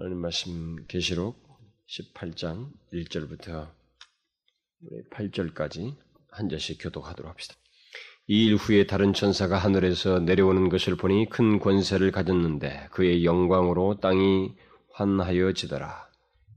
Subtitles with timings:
[0.00, 1.36] 하나님 말씀 계시록
[1.86, 3.68] 18장 1절부터
[5.10, 5.94] 8절까지
[6.30, 7.54] 한 절씩 교독하도록 합시다.
[8.26, 14.54] 이 일 후에 다른 천사가 하늘에서 내려오는 것을 보니 큰 권세를 가졌는데 그의 영광으로 땅이
[14.94, 16.08] 환하여지더라.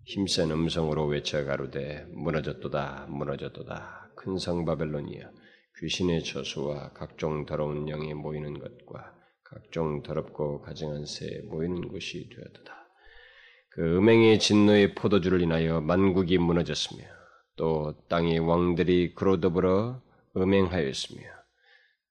[0.05, 5.30] 힘센 음성으로 외쳐 가로되 무너졌도다 무너졌도다 큰 성 바벨론이여
[5.82, 9.14] 귀신의 저수와 각종 더러운 영이 모이는 것과
[9.44, 12.82] 각종 더럽고 가증한 새 모이는 곳이 되었도다.
[13.76, 17.04] 그 음행의 진노의 포도주를 인하여 만국이 무너졌으며
[17.55, 20.02] 또 땅의 왕들이 그로 더불어
[20.38, 21.22] 음행하였으며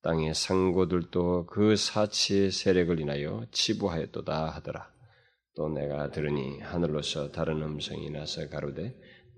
[0.03, 4.91] 땅의 상고들도 그 사치의 세력을 인하여 치부하였도다 하더라.
[5.55, 8.97] 또 내가 들으니 하늘로서 다른 음성이 나서 가로되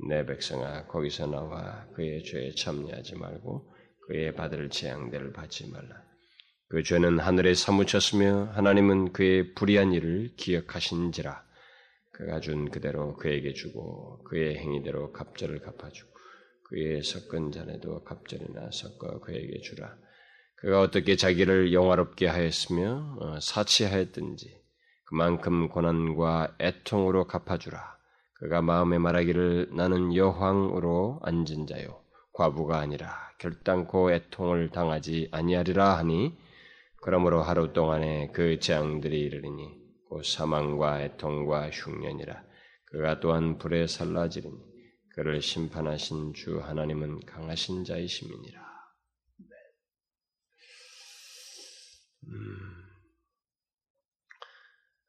[0.08, 3.70] 내 백성아 거기서 나와 그의 죄에 참여하지 말고
[4.06, 6.02] 그의 받을 재앙대를 받지 말라.
[6.68, 11.44] 그 죄는 하늘에 사무쳤으며 하나님은 그의 불의한 일을 기억하신지라.
[12.14, 16.14] 그가 준 그대로 그에게 주고 그의 행위대로 갑절을 갚아주고
[16.68, 19.96] 그의 섞은 잔에도 갑절이나 섞어 그에게 주라.
[20.56, 24.62] 그가 어떻게 자기를 영화롭게 하였으며 어, 사치하였든지
[25.06, 27.94] 그만큼 고난과 애통으로 갚아주라.
[28.34, 32.00] 그가 마음에 말하기를 나는 여황으로 앉은 자요
[32.32, 36.36] 과부가 아니라 결단코 애통을 당하지 아니하리라 하니
[37.00, 39.83] 그러므로 하루 동안에 그 재앙들이 이르리니
[40.14, 42.40] 곧 사망과 애통과 흉년이라
[42.84, 44.56] 그가 또한 불에 살라지리니
[45.08, 48.60] 그를 심판하신 주 하나님은 강하신 자이심이니라.
[52.28, 52.58] 음.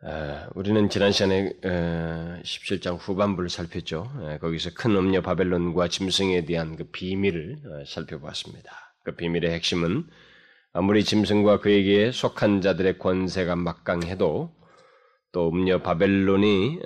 [0.02, 4.12] 아, 우리는 지난 시간에 에, 17장 후반부를 살폈죠.
[4.24, 8.72] 에, 거기서 큰 음녀 바벨론과 짐승에 대한 그 비밀을 에, 살펴보았습니다.
[9.04, 10.08] 그 비밀의 핵심은
[10.74, 14.65] 아무리 짐승과 그에게 속한 자들의 권세가 막강해도
[15.36, 16.80] 또 음녀 바벨론이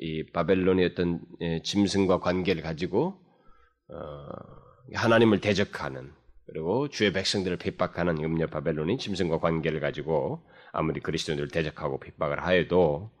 [0.00, 1.20] 이 바벨론의 어떤
[1.62, 3.14] 짐승과 관계를 가지고
[3.88, 4.26] 어,
[4.92, 6.10] 하나님을 대적하는
[6.46, 13.12] 그리고 주의 백성들을 핍박하는 음녀 바벨론이 짐승과 관계를 가지고 아무리 그리스도인들을 대적하고 핍박을 하여도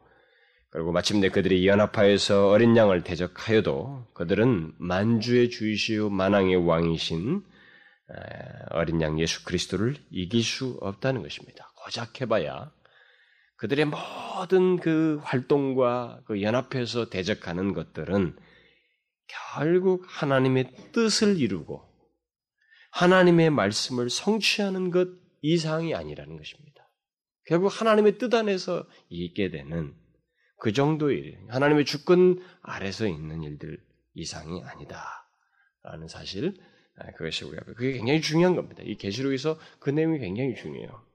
[0.70, 7.44] 그리고 마침내 그들이 연합하여서 어린 양을 대적하여도 그들은 만주의 주이시요 만왕의 왕이신
[8.70, 11.70] 어린 양 예수 그리스도를 이길 수 없다는 것입니다.
[11.84, 12.72] 고작 해봐야
[13.56, 18.36] 그들의 모든 그 활동과 그 연합해서 대적하는 것들은
[19.26, 21.82] 결국 하나님의 뜻을 이루고
[22.90, 25.08] 하나님의 말씀을 성취하는 것
[25.42, 26.88] 이상이 아니라는 것입니다.
[27.46, 29.94] 결국 하나님의 뜻 안에서 있게 되는
[30.58, 33.78] 그 정도의 일, 하나님의 주권 아래서 있는 일들
[34.14, 35.28] 이상이 아니다.
[35.82, 36.54] 라는 사실,
[36.96, 38.82] 아, 그것이 우리 앞에, 그게 굉장히 중요한 겁니다.
[38.84, 41.06] 이 계시록에서 그 내용이 굉장히 중요해요.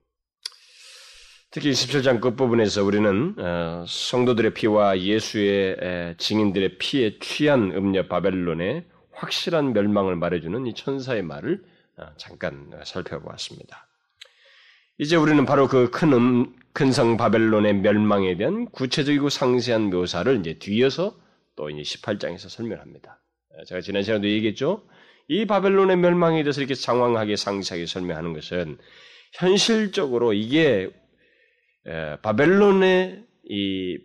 [1.54, 10.16] 특히 17장 끝부분에서 우리는 어, 성도들의 피와 예수의 증인들의 피에 취한 음녀 바벨론의 확실한 멸망을
[10.16, 11.62] 말해주는 이 천사의 말을
[11.98, 13.86] 어, 잠깐 살펴보았습니다.
[14.98, 21.20] 이제 우리는 바로 그큰 음, 큰성 바벨론의 멸망에 대한 구체적이고 상세한 묘사를 이제 뒤어서
[21.58, 23.22] 또 이제 18장에서 설명합니다.
[23.50, 24.88] 어, 제가 지난 시간에도 얘기했죠.
[25.28, 28.78] 이 바벨론의 멸망에 대해서 이렇게 장황하게 상세하게 설명하는 것은
[29.34, 30.90] 현실적으로 이게
[32.22, 34.00] 바벨론의 이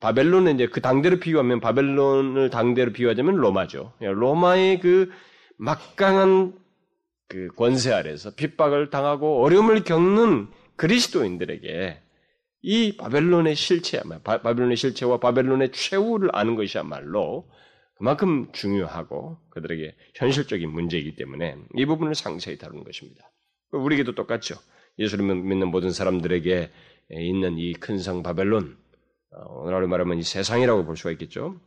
[0.00, 3.92] 바벨론은 이제 그 당대로 비유하면 바벨론을 당대로 비유하자면 로마죠.
[4.00, 5.10] 로마의 그
[5.58, 6.54] 막강한
[7.28, 12.00] 그 권세 아래서 핍박을 당하고 어려움을 겪는 그리스도인들에게
[12.62, 17.48] 이 바벨론의 실체, 바벨론의 실체와 바벨론의 최후를 아는 것이야말로
[17.94, 23.30] 그만큼 중요하고 그들에게 현실적인 문제이기 때문에 이 부분을 상세히 다루는 것입니다.
[23.72, 24.56] 우리에게도 똑같죠.
[24.98, 26.70] 예수를 믿는 모든 사람들에게
[27.12, 28.76] 있는 이 큰 성 바벨론,
[29.32, 31.60] 어, 오늘날로 말하면 이 세상이라고 볼 수가 있겠죠.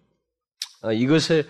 [0.83, 1.45] 어, 이것의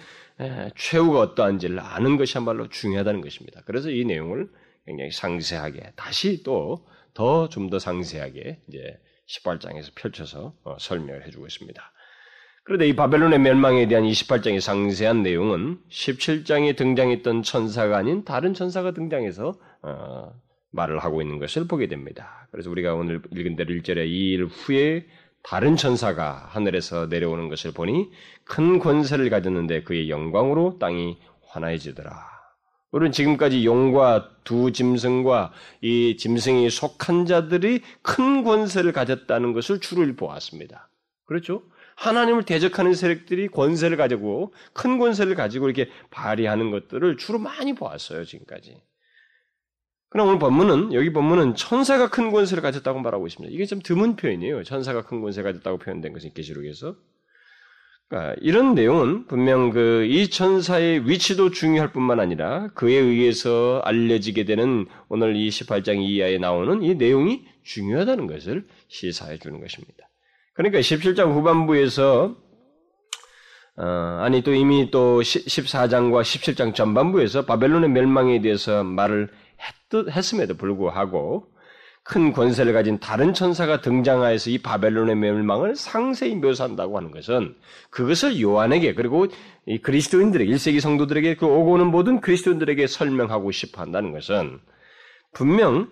[0.75, 3.61] 최후가 어떠한지를 아는 것이야말로 중요하다는 것입니다.
[3.65, 4.49] 그래서 이 내용을
[4.85, 8.99] 굉장히 상세하게 다시 또 더 좀더 상세하게 이제
[9.29, 11.91] 18장에서 펼쳐서 어, 설명을 해주고 있습니다.
[12.66, 19.53] 그런데 이 바벨론의 멸망에 대한 28장의 상세한 내용은 17장에 등장했던 천사가 아닌 다른 천사가 등장해서
[19.84, 20.34] 어,
[20.73, 22.47] 말을 하고 있는 것을 보게 됩니다.
[22.52, 25.05] 그래서 우리가 오늘 읽은 대로 1절에 이 일 후에
[25.43, 28.09] 다른 천사가 하늘에서 내려오는 것을 보니
[28.46, 31.17] 큰 권세를 가졌는데 그의 영광으로 땅이
[31.47, 32.34] 환해지더라.
[32.91, 40.90] 우리는 지금까지 용과 두 짐승과 이 짐승이 속한 자들이 큰 권세를 가졌다는 것을 주로 보았습니다.
[41.25, 41.64] 그렇죠?
[41.96, 48.81] 하나님을 대적하는 세력들이 권세를 가지고 큰 권세를 가지고 이렇게 발휘하는 것들을 주로 많이 보았어요, 지금까지.
[50.13, 53.51] 그러나 오늘 본문은 여기 본문은 천사가 큰 권세를 가졌다고 말하고 있습니다.
[53.51, 54.63] 이게 좀 드문 표현이에요.
[54.63, 56.95] 천사가 큰 권세를 가졌다고 표현된 것은 계시록에서.
[58.07, 64.85] 그러니까 이런 내용은 분명 그 이 천사의 위치도 중요할 뿐만 아니라 그에 의해서 알려지게 되는
[65.09, 70.07] 오늘 이 18장 이하에 나오는 이 내용이 중요하다는 것을 시사해 주는 것입니다.
[70.53, 72.35] 그러니까 17장 후반부에서
[73.77, 73.83] 어,
[74.21, 79.31] 아니 또 이미 또 14장과 17장 전반부에서 바벨론의 멸망에 대해서 말을
[79.63, 81.53] 했, 했음에도 불구하고
[82.03, 87.55] 큰 권세를 가진 다른 천사가 등장하여서 이 바벨론의 멸망을 상세히 묘사한다고 하는 것은
[87.91, 89.27] 그것을 요한에게 그리고
[89.65, 94.59] 이 그리스도인들에게 1세기 성도들에게 그 오고 오는 모든 그리스도인들에게 설명하고 싶어 한다는 것은
[95.33, 95.89] 분명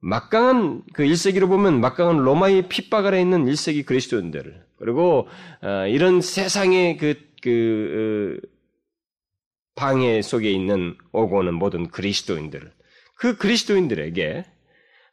[0.00, 5.26] 막강한 그 1세기로 보면 막강한 로마의 핍박 아래 있는 1세기 그리스도인들 그리고
[5.62, 8.46] 어, 이런 세상의 그, 그 어,
[9.74, 12.72] 방해 속에 있는 오고 오는 모든 그리스도인들
[13.16, 14.44] 그 그리스도인들에게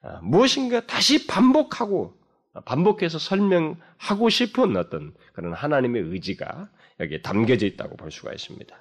[0.03, 2.17] 어, 무엇인가 다시 반복하고
[2.65, 6.69] 반복해서 설명하고 싶은 어떤 그런 하나님의 의지가
[6.99, 8.75] 여기에 담겨져 있다고 볼 수가 있습니다.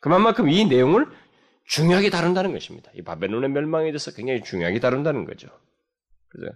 [0.00, 1.06] 그만큼 이 내용을
[1.66, 2.90] 중요하게 다룬다는 것입니다.
[2.94, 5.48] 이 바벨론의 멸망에 대해서 굉장히 중요하게 다룬다는 거죠.
[6.28, 6.46] 그죠?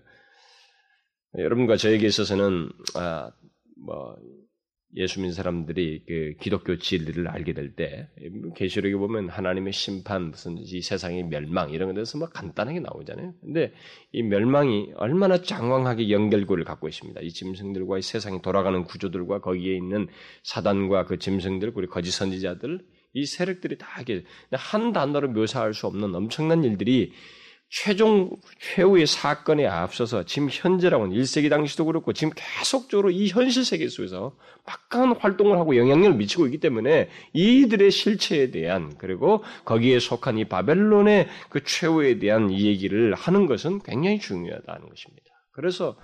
[1.38, 3.30] 여러분과 저에게 있어서는 아,
[3.84, 4.16] 뭐
[4.96, 8.08] 예수 믿는 사람들이 그 기독교 진리를 알게 될 때
[8.54, 13.34] 계시록에 보면 하나님의 심판 무슨 이 세상의 멸망 이런 것에서 뭐 간단하게 나오잖아요.
[13.40, 13.72] 근데
[14.12, 17.20] 이 멸망이 얼마나 장황하게 연결고를 갖고 있습니다.
[17.20, 20.06] 이 짐승들과 이 세상이 돌아가는 구조들과 거기에 있는
[20.42, 22.80] 사단과 그 짐승들 그리고 거짓 선지자들
[23.14, 27.12] 이 세력들이 다 이게 한 단어로 묘사할 수 없는 엄청난 일들이
[27.76, 28.30] 최종
[28.60, 35.16] 최후의 사건에 앞서서 지금 현재라고는 1세기 당시도 그렇고 지금 계속적으로 이 현실 세계 속에서 막강한
[35.16, 41.64] 활동을 하고 영향력을 미치고 있기 때문에 이들의 실체에 대한 그리고 거기에 속한 이 바벨론의 그
[41.64, 45.26] 최후에 대한 이 얘기를 하는 것은 굉장히 중요하다는 것입니다.
[45.50, 45.98] 그래서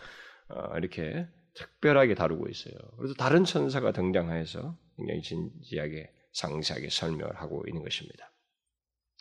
[0.49, 1.25] 어, 이렇게
[1.55, 2.75] 특별하게 다루고 있어요.
[2.97, 8.33] 그래서 다른 천사가 등장해서 굉장히 진지하게 상세하게 설명을 하고 있는 것입니다.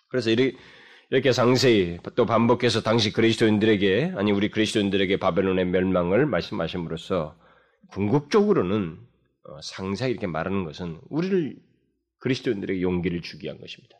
[0.07, 0.57] 그래서 이렇게
[1.11, 7.35] 이렇게 상세히 또 반복해서 당시 그리스도인들에게 아니 우리 그리스도인들에게 바벨론의 멸망을 말씀하심으로써
[7.91, 8.99] 궁극적으로는
[9.43, 11.55] 어, 상세하게 이렇게 말하는 것은 우리를
[12.19, 13.97] 그리스도인들에게 용기를 주기 위한 것입니다.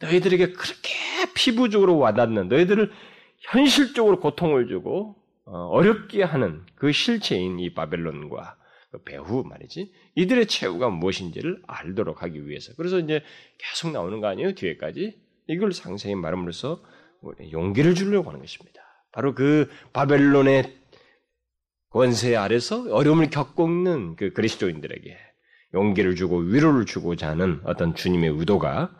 [0.00, 0.90] 너희들에게 그렇게
[1.34, 2.92] 피부적으로 와닿는 너희들을
[3.40, 8.56] 현실적으로 고통을 주고 어, 어렵게 하는 그 실체인 이 바벨론과
[8.92, 12.72] 그 배후 말이지 이들의 최후가 무엇인지를 알도록 하기 위해서.
[12.76, 13.22] 그래서 이제
[13.58, 14.54] 계속 나오는 거 아니에요?
[14.54, 16.82] 뒤에까지 이걸 상세히 말함으로써
[17.52, 18.82] 용기를 주려고 하는 것입니다.
[19.12, 20.78] 바로 그 바벨론의
[21.90, 25.16] 권세 아래서 어려움을 겪고 있는 그 그리스도인들에게
[25.74, 28.90] 용기를 주고 위로를 주고자 하는 어떤 주님의 의도가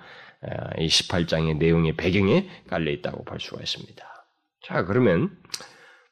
[0.79, 4.05] 이 18장의 내용의 배경에 깔려 있다고 볼 수가 있습니다.
[4.65, 5.37] 자, 그러면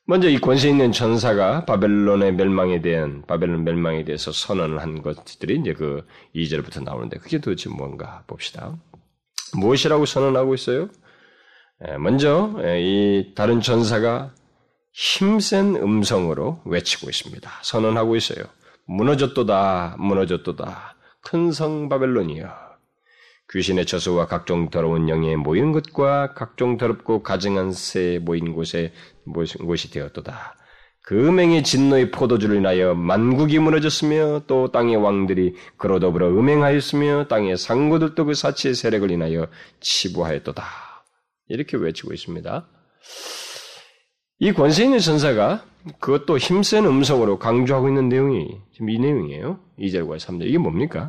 [0.04, 5.72] 먼저 이 권세 있는 전사가 바벨론의 멸망에 대한 바벨론 멸망에 대해서 선언을 한 것들이 이제
[5.72, 8.76] 그 2절부터 나오는데 그게 도대체 뭔가 봅시다.
[9.56, 10.88] 무엇이라고 선언하고 있어요?
[11.88, 14.35] 예, 먼저 예, 이 다른 전사가
[14.93, 17.50] 힘센 음성으로 외치고 있습니다.
[17.62, 18.44] 선언하고 있어요.
[18.87, 20.97] 무너졌도다, 무너졌도다.
[21.23, 22.70] 큰 성 바벨론이여.
[23.52, 28.93] 귀신의 저수와 각종 더러운 영에 모이는 것과 각종 더럽고 가증한 새 모인 곳에
[29.25, 30.56] 모인 곳이 되었도다.
[31.02, 38.25] 그 음행의 진노의 포도주를 인하여 만국이 무너졌으며 또 땅의 왕들이 그로 더불어 음행하였으며 땅의 상고들도
[38.26, 39.49] 그 사치의 세력을 인하여
[39.80, 40.64] 치부하였도다.
[41.49, 42.69] 이렇게 외치고 있습니다.
[44.38, 45.64] 이 권세 있는 전사가
[45.99, 49.59] 그것도 힘센 음성으로 강조하고 있는 내용이 지금 이 내용이에요.
[49.78, 50.47] 2절과 3절.
[50.47, 51.09] 이게 뭡니까?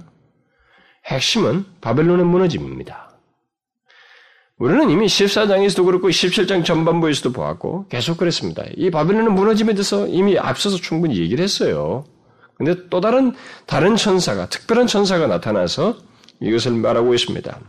[1.05, 3.10] 핵심은 바벨론의 무너짐입니다.
[4.61, 8.63] 우리는 이미 14장에서도 그렇고 17장 전반부에서도 보았고 계속 그랬습니다.
[8.77, 12.03] 이 바벨론의 무너짐에 대해서 이미 앞서서 충분히 얘기를 했어요.
[12.53, 13.33] 근데 또 다른
[13.65, 15.97] 다른 천사가 특별한 천사가 나타나서
[16.41, 17.59] 이것을 말하고 있습니다.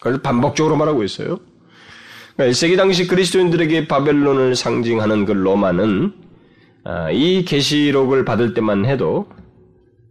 [0.00, 1.38] 그걸 반복적으로 말하고 있어요.
[2.34, 6.12] 그러니까 1세기 당시 그리스도인들에게 바벨론을 상징하는 그 로마는
[6.82, 9.28] 아, 이 계시록을 받을 때만 해도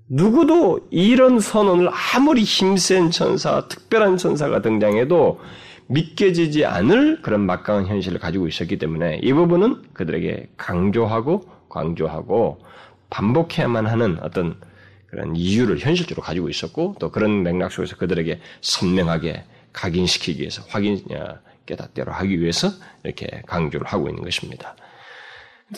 [0.10, 5.40] 누구도 이런 선언을 아무리 힘센 천사, 특별한 천사가 등장해도
[5.88, 12.60] 믿겨지지 않을 그런 막강한 현실을 가지고 있었기 때문에 이 부분은 그들에게 강조하고 강조하고
[13.10, 14.60] 반복해야만 하는 어떤
[15.08, 21.00] 그런 이유를 현실적으로 가지고 있었고 또 그런 맥락 속에서 그들에게 선명하게 각인시키기 위해서 확인
[21.66, 22.70] 깨닫대로 하기 위해서
[23.04, 24.76] 이렇게 강조를 하고 있는 것입니다.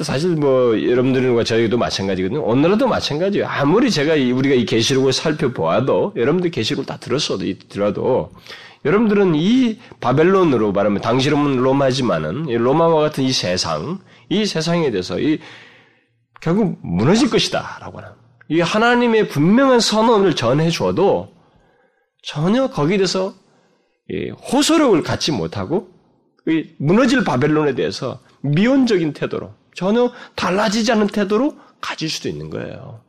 [0.02, 2.44] 사실 뭐 여러분들과 저희도 마찬가지거든요.
[2.44, 3.48] 오늘도 마찬가지예요.
[3.48, 8.32] 아무리 제가 우리가 이 계시록을 살펴보아도 여러분들 계시록을 다 들었어도 들어도
[8.86, 14.00] 여러분들은 이 바벨론으로 말하면 당시로는 로마지만은 로마와 같은 이 세상,
[14.30, 15.40] 이 세상에 대해서 이
[16.40, 18.12] 결국 무너질 것이다라고 하는
[18.48, 21.34] 이 하나님의 분명한 선언을 전해 주어도
[22.22, 23.34] 전혀 거기에 대해서
[24.52, 25.90] 호소력을 갖지 못하고
[26.78, 33.02] 무너질 바벨론에 대해서 미온적인 태도로 전혀 달라지지 않은 태도로 가질 수도 있는 거예요.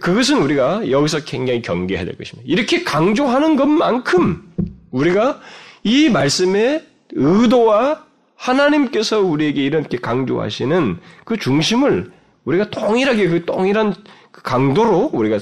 [0.00, 2.50] 그것은 우리가 여기서 굉장히 경계해야 될 것입니다.
[2.50, 4.52] 이렇게 강조하는 것만큼
[4.90, 5.40] 우리가
[5.84, 8.06] 이 말씀의 의도와
[8.36, 12.10] 하나님께서 우리에게 이렇게 강조하시는 그 중심을
[12.44, 13.94] 우리가 동일하게 그 동일한
[14.30, 15.38] 그 강도로 우리가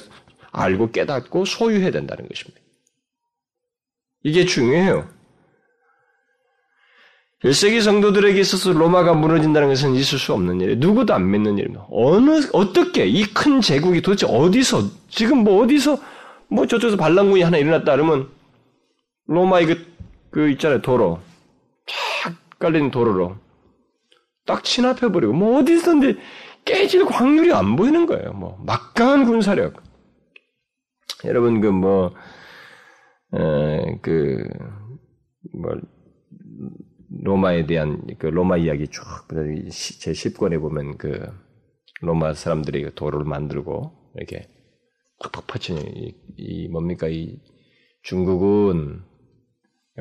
[0.52, 2.60] 알고 깨닫고 소유해야 된다는 것입니다.
[4.22, 5.08] 이게 중요해요.
[7.44, 10.78] 1세기 성도들에게 있어서 로마가 무너진다는 것은 있을 수 없는 일이에요.
[10.78, 11.86] 누구도 안 믿는 일입니다.
[11.90, 15.98] 어느, 어떻게 이 큰 제국이 도대체 어디서, 지금 뭐 어디서,
[16.48, 18.28] 뭐 저쪽에서 반란군이 하나 일어났다 그러면
[19.26, 19.86] 로마의 그,
[20.30, 20.82] 그 있잖아요.
[20.82, 21.18] 도로.
[21.86, 23.36] 쫙 깔린 도로로
[24.44, 26.18] 딱 진압해버리고, 뭐 어디서든지
[26.66, 28.32] 깨질 확률이 안 보이는 거예요.
[28.34, 29.82] 뭐, 막강한 군사력.
[31.24, 32.12] 여러분, 그 뭐,
[33.34, 34.44] 에, 그,
[35.54, 35.72] 뭐,
[37.22, 39.02] 로마에 대한 그 로마 이야기 쭉
[39.70, 41.30] 제 10권에 보면 그
[42.00, 44.48] 로마 사람들이 그 도로를 만들고 이렇게
[45.20, 47.08] 팍팍 퍼치는 이, 이 뭡니까?
[47.08, 47.38] 이
[48.02, 49.02] 중국은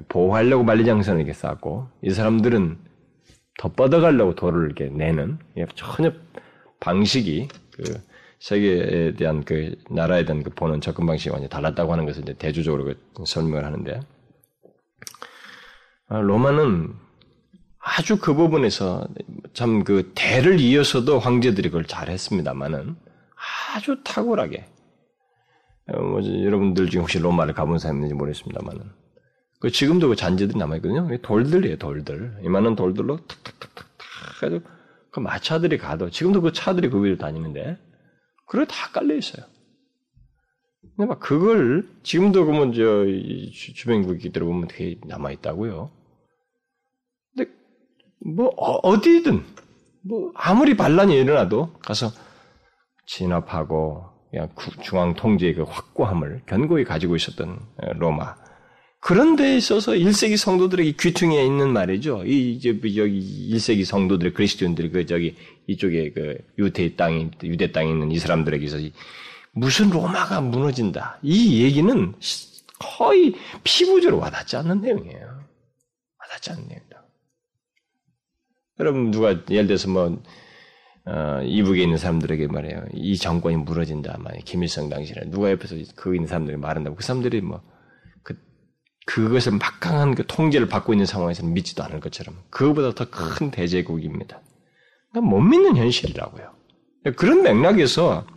[0.07, 2.77] 보호하려고 만리장성을 이렇게 쌓고 이 사람들은
[3.57, 5.37] 더 뻗어가려고 도로를 이렇게 내는
[5.75, 6.13] 전혀
[6.79, 8.01] 방식이 그
[8.39, 12.85] 세계에 대한 그 나라에 대한 그 보는 접근 방식이 완전히 달랐다고 하는 것을 이제 대조적으로
[12.85, 13.99] 그 설명을 하는데
[16.07, 16.93] 아, 로마는
[17.97, 19.07] 아주 그 부분에서
[19.53, 22.95] 참 그 대를 이어서도 황제들이 그걸 잘했습니다만은
[23.73, 24.65] 아주 탁월하게
[25.87, 28.91] 어, 뭐, 여러분들 중에 혹시 로마를 가본 사람이 있는지 모르겠습니다만은
[29.59, 31.17] 그 지금도 그 잔재들이 남아있거든요.
[31.21, 32.39] 돌들이에요, 돌들.
[32.43, 34.61] 이만한 돌들로 탁탁탁탁탁 해도
[35.11, 37.77] 그 마차들이 가도 지금도 그 차들이 그 위를 다니는데
[38.47, 39.45] 그래 다 깔려 있어요.
[40.95, 43.05] 근데 막 그걸 지금도 그러면 저
[43.75, 45.98] 주변국이들 보면 되게 남아 있다고요.
[48.25, 49.43] 뭐 어디든
[50.07, 52.11] 뭐 아무리 반란이 일어나도 가서
[53.05, 54.49] 진압하고 그냥
[54.83, 57.59] 중앙 통제의 그 확고함을 견고히 가지고 있었던
[57.95, 58.35] 로마.
[59.01, 62.25] 그런 데 있어서 1세기 성도들에게 귀퉁이에 있는 말이죠.
[62.25, 65.35] 이 이제 여기 1세기 성도들 그리스도인들이 그 저기
[65.67, 68.77] 이쪽에 그 유대 땅이 유대 땅에 있는 이 사람들에게서
[69.53, 71.19] 무슨 로마가 무너진다.
[71.23, 72.13] 이 얘기는
[72.77, 73.33] 거의
[73.63, 75.45] 피부적으로 와닿지 않는 내용이에요.
[76.19, 76.81] 와닿지 않는 내용.
[78.79, 80.21] 여러분 누가 예를 들어서 뭐
[81.05, 82.83] 어, 이북에 있는 사람들에게 말해요.
[82.93, 84.17] 이 정권이 무너진다.
[84.19, 87.61] 만약 김일성 당시에 누가 옆에서 그 있는 사람들이 말한다고 그 사람들이 뭐
[88.23, 88.37] 그,
[89.05, 94.41] 그것을 막강한 그 통제를 받고 있는 상황에서는 믿지도 않을 것처럼 그거보다 더 큰 대제국입니다.
[95.11, 96.53] 그러니까 못 믿는 현실이라고요.
[97.17, 98.27] 그런 맥락에서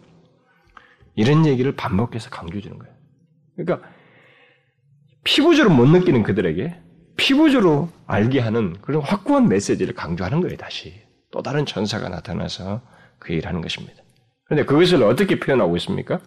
[1.14, 2.94] 이런 얘기를 반복해서 강조해 주는 거예요.
[3.56, 3.87] 그러니까
[5.25, 6.82] 피부적으로 못 느끼는 그들에게
[7.16, 11.02] 피부적으로 알게 하는 그런 확고한 메시지를 강조하는 거예요, 다시.
[11.31, 12.83] 또 다른 전사가 나타나서
[13.19, 14.02] 그 일을 하는 것입니다.
[14.45, 16.21] 그런데 그것을 어떻게 표현하고 있습니까?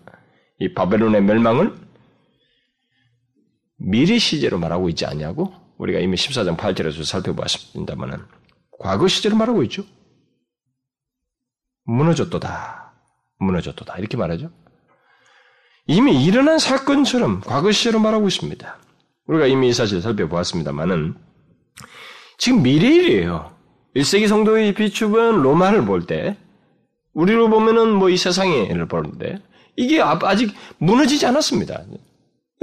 [0.60, 1.76] 이 바벨론의 멸망을
[3.78, 5.54] 미래 시제로 말하고 있지 않냐고?
[5.78, 8.20] 우리가 이미 14장 8절에서 살펴보았습니다만은
[8.80, 9.84] 과거 시제로 말하고 있죠.
[11.84, 12.94] 무너졌도다.
[13.40, 13.98] 무너졌도다.
[13.98, 14.52] 이렇게 말하죠.
[15.88, 18.80] 이미 일어난 사건처럼 과거 시제로 말하고 있습니다.
[19.28, 21.16] 우리가 이미 이 사실 살펴보았습니다만은
[22.38, 23.52] 지금 미래일이에요.
[23.96, 26.38] 1세기 성도의 비추은 로마를 볼 때,
[27.14, 29.40] 우리로 보면은 뭐 이 세상을 보는데,
[29.78, 31.82] 이게 아직 무너지지 않았습니다.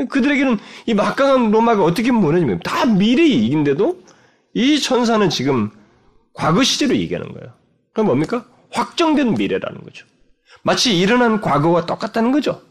[0.09, 2.61] 그들에게는 이 막강한 로마가 어떻게 무너집니까?
[2.63, 4.03] 다 미래의 일인데도
[4.55, 5.71] 이 천사는 지금
[6.35, 7.53] 과거 시제로 얘기하는 거예요.
[7.93, 8.47] 그럼 뭡니까?
[8.71, 10.07] 확정된 미래라는 거죠.
[10.63, 12.63] 마치 일어난 과거와 똑같다는 거죠.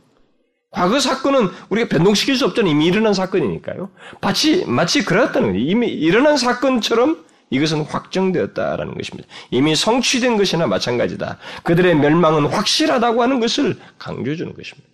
[0.72, 2.72] 과거 사건은 우리가 변동시킬 수 없잖아요.
[2.72, 3.92] 이미 일어난 사건이니까요.
[4.22, 5.66] 마치, 마치 그렇다는 거예요.
[5.66, 9.28] 이미 일어난 사건처럼 이것은 확정되었다라는 것입니다.
[9.52, 11.38] 이미 성취된 것이나 마찬가지다.
[11.64, 14.90] 그들의 멸망은 확실하다고 하는 것을 강조해 주는 것입니다.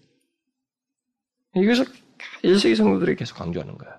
[1.56, 1.86] 이것을
[2.44, 3.98] 1세기 성도들이 계속 강조하는 거야.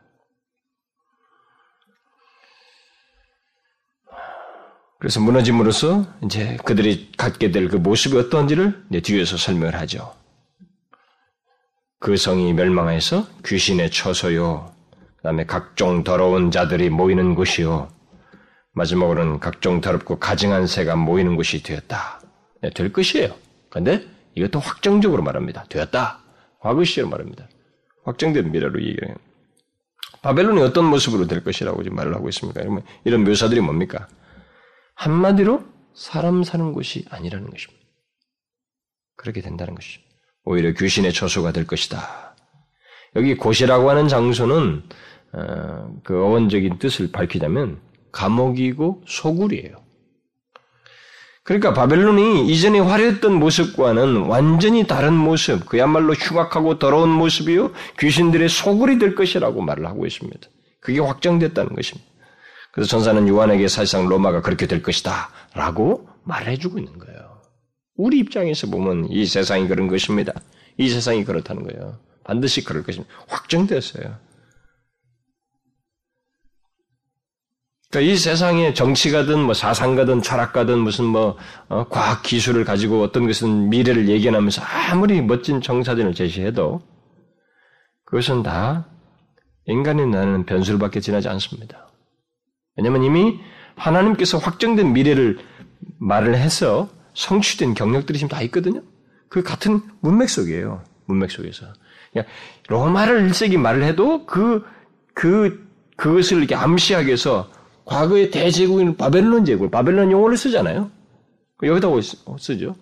[4.98, 10.17] 그래서 무너짐으로써 이제 그들이 갖게 될 그 모습이 어떤지를 이제 뒤에서 설명을 하죠.
[12.00, 14.72] 그 성이 멸망해서 귀신의 처소요.
[15.16, 17.88] 그 다음에 각종 더러운 자들이 모이는 곳이요.
[18.72, 22.20] 마지막으로는 각종 더럽고 가증한 새가 모이는 곳이 되었다.
[22.62, 23.34] 네, 될 것이에요.
[23.70, 25.64] 그런데 이것도 확정적으로 말합니다.
[25.68, 26.20] 되었다.
[26.60, 27.48] 과거 시제로 말합니다.
[28.04, 29.16] 확정된 미래로 얘기해요.
[30.22, 32.62] 바벨론이 어떤 모습으로 될 것이라고 지금 말을 하고 있습니까?
[33.04, 34.08] 이런 묘사들이 뭡니까?
[34.94, 35.64] 한마디로
[35.94, 37.84] 사람 사는 곳이 아니라는 것입니다.
[39.16, 40.07] 그렇게 된다는 것이죠.
[40.48, 42.34] 오히려 귀신의 처소가 될 것이다.
[43.16, 44.82] 여기 곳이라고 하는 장소는
[45.34, 47.80] 어, 그 어원적인 뜻을 밝히자면
[48.12, 49.76] 감옥이고 소굴이에요.
[51.44, 59.14] 그러니까 바벨론이 이전에 화려했던 모습과는 완전히 다른 모습, 그야말로 흉악하고 더러운 모습이요, 귀신들의 소굴이 될
[59.14, 60.40] 것이라고 말을 하고 있습니다.
[60.80, 62.08] 그게 확정됐다는 것입니다.
[62.72, 65.30] 그래서 전사는 요한에게 사실상 로마가 그렇게 될 것이다.
[65.54, 67.27] 라고 말해주고 있는 거예요.
[67.98, 70.32] 우리 입장에서 보면 이 세상이 그런 것입니다.
[70.78, 71.98] 이 세상이 그렇다는 거예요.
[72.24, 73.12] 반드시 그럴 것입니다.
[73.26, 74.16] 확정됐어요.
[77.90, 81.36] 그러니까 이 세상에 정치가든 뭐 사상가든 철학가든 무슨 뭐
[81.68, 86.82] 어, 과학 기술을 가지고 어떤 것은 미래를 예견하면서 아무리 멋진 정사진을 제시해도
[88.04, 88.86] 그것은 다
[89.66, 91.88] 인간이 나는 변수를밖에 지나지 않습니다.
[92.76, 93.40] 왜냐하면 이미
[93.74, 95.38] 하나님께서 확정된 미래를
[95.98, 96.88] 말을 해서
[97.18, 98.80] 성취된 경력들이 지금 다 있거든요.
[99.28, 100.82] 그 같은 문맥 속이에요.
[101.06, 101.66] 문맥 속에서.
[102.12, 102.32] 그러니까
[102.68, 104.64] 로마를 1세기 말을 해도 그,
[105.14, 107.50] 그, 그것을 이렇게 암시하기 위해서
[107.84, 110.90] 과거의 대제국인 바벨론 제국, 바벨론 용어를 쓰잖아요.
[111.62, 111.88] 여기다
[112.38, 112.76] 쓰죠.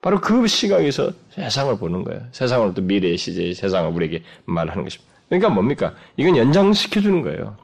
[0.00, 2.20] 바로 그 시각에서 세상을 보는 거예요.
[2.32, 5.12] 세상을 또 미래의 시제의 세상을 우리에게 말하는 것입니다.
[5.28, 5.94] 그러니까 뭡니까?
[6.16, 7.56] 이건 연장시켜주는 거예요.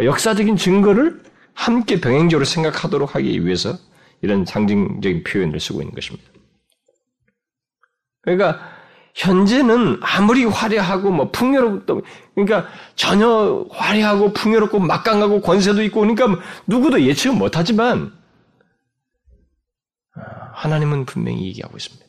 [0.00, 1.22] 역사적인 증거를
[1.54, 3.78] 함께 병행적으로 생각하도록 하기 위해서
[4.22, 6.30] 이런 상징적인 표현을 쓰고 있는 것입니다.
[8.22, 8.60] 그러니까
[9.14, 12.02] 현재는 아무리 화려하고 뭐 풍요롭고
[12.34, 18.12] 그러니까 전혀 화려하고 풍요롭고 막강하고 권세도 있고 그러니까 누구도 예측 못하지만
[20.14, 20.20] 아,
[20.52, 22.06] 하나님은 분명히 얘기하고 있습니다.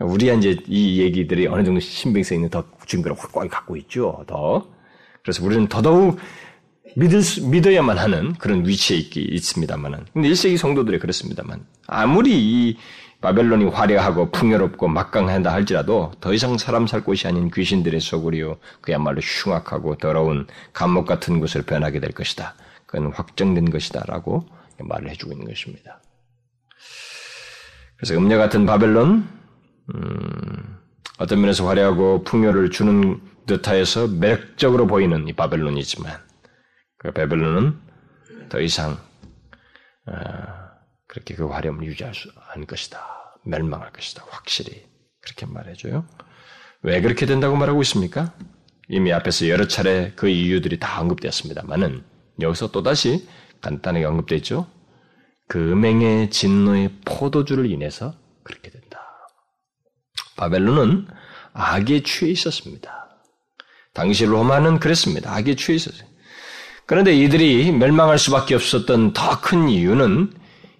[0.00, 4.24] 우리야 이제 이 얘기들이 어느 정도 신빙성 있는 더 증거를 확고하게 갖고 있죠.
[4.26, 4.66] 더
[5.22, 6.18] 그래서 우리는 더더욱
[6.96, 10.06] 믿을 수, 믿어야만 하는 그런 위치에 있기 있습니다만은.
[10.12, 12.76] 근데 1세기 성도들이 그렇습니다만 아무리 이
[13.20, 19.96] 바벨론이 화려하고 풍요롭고 막강한다 할지라도 더 이상 사람 살 곳이 아닌 귀신들의 소굴이요 그야말로 흉악하고
[19.96, 22.54] 더러운 감옥 같은 곳을 변하게 될 것이다.
[22.86, 24.46] 그건 확정된 것이다 라고
[24.78, 26.00] 말을 해주고 있는 것입니다.
[27.96, 29.28] 그래서 음녀 같은 바벨론,
[29.92, 30.78] 음,
[31.18, 36.27] 어떤 면에서 화려하고 풍요를 주는 듯하여서 매력적으로 보이는 이 바벨론이지만
[36.98, 37.78] 그 바벨론은
[38.48, 38.98] 더 이상
[40.06, 40.12] 어,
[41.06, 43.00] 그렇게 그 화려함을 유지할 수 없는 것이다.
[43.44, 44.24] 멸망할 것이다.
[44.28, 44.84] 확실히
[45.20, 46.06] 그렇게 말해줘요.
[46.82, 48.34] 왜 그렇게 된다고 말하고 있습니까?
[48.88, 52.04] 이미 앞에서 여러 차례 그 이유들이 다 언급되었습니다만은
[52.40, 53.28] 여기서 또다시
[53.60, 54.66] 간단하게 언급되어 있죠.
[55.46, 59.00] 그 음행의 진노의 포도주를 인해서 그렇게 된다.
[60.36, 61.08] 바벨론은
[61.52, 63.08] 악에 취해 있었습니다.
[63.92, 65.34] 당시 로마는 그랬습니다.
[65.34, 66.07] 악에 취해 있었어요.
[66.88, 70.32] 그런데 이들이 멸망할 수밖에 없었던 더 큰 이유는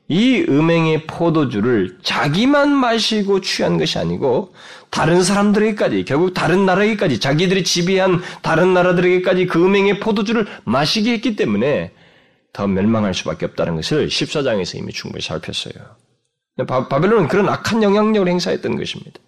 [0.09, 4.55] 이 음행의 포도주를 자기만 마시고 취한 것이 아니고
[4.89, 11.93] 다른 사람들에게까지 결국 다른 나라에게까지 자기들이 지배한 다른 나라들에게까지 그 음행의 포도주를 마시게 했기 때문에
[12.55, 15.75] 더 멸망할 수밖에 없다는 것을 14장에서 이미 충분히 살폈어요.
[16.67, 19.21] 바, 바벨론은 그런 악한 영향력을 행사했던 것입니다.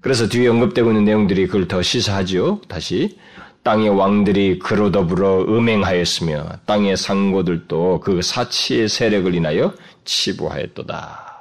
[0.00, 2.62] 그래서 뒤에 언급되고 있는 내용들이 그걸 더 시사하지요.
[2.68, 3.18] 다시
[3.64, 9.74] 땅의 왕들이 그로 더불어 음행하였으며 땅의 상고들도 그 사치의 세력을 인하여
[10.04, 11.34] 치부하였도다.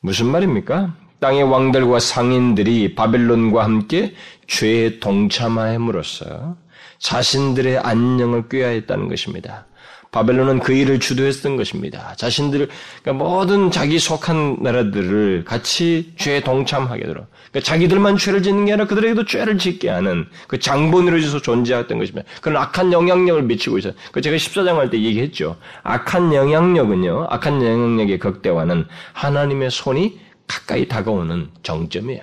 [0.00, 0.94] 무슨 말입니까?
[1.18, 4.14] 땅의 왕들과 상인들이 바벨론과 함께
[4.46, 6.56] 죄에 동참함으로써
[6.98, 9.66] 자신들의 안녕을 꾀하였다는 것입니다.
[10.12, 12.14] 바벨론은 그 일을 주도했던 것입니다.
[12.16, 12.68] 자신들,
[13.02, 17.26] 그러니까 모든 자기 속한 나라들을 같이 죄에 동참하게 되도록.
[17.50, 22.28] 그러니까 자기들만 죄를 짓는 게 아니라 그들에게도 죄를 짓게 하는 그 장본으로서 존재했던 것입니다.
[22.40, 23.92] 그런 악한 영향력을 미치고 있어요.
[24.12, 25.56] 그 제가 14장 할 때 얘기했죠.
[25.82, 32.22] 악한 영향력은요, 악한 영향력의 극대화는 하나님의 손이 가까이 다가오는 정점이에요.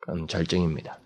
[0.00, 0.98] 그건 절정입니다.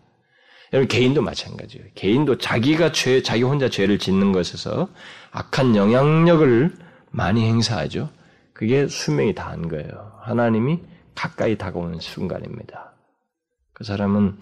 [0.73, 1.87] 여러분 개인도 마찬가지예요.
[1.95, 4.89] 개인도 자기가 죄, 자기 혼자 죄를 짓는 것에서
[5.31, 6.73] 악한 영향력을
[7.11, 8.11] 많이 행사하죠.
[8.53, 10.13] 그게 수명이 다한 거예요.
[10.23, 10.81] 하나님이
[11.15, 12.93] 가까이 다가오는 순간입니다.
[13.73, 14.39] 그 사람은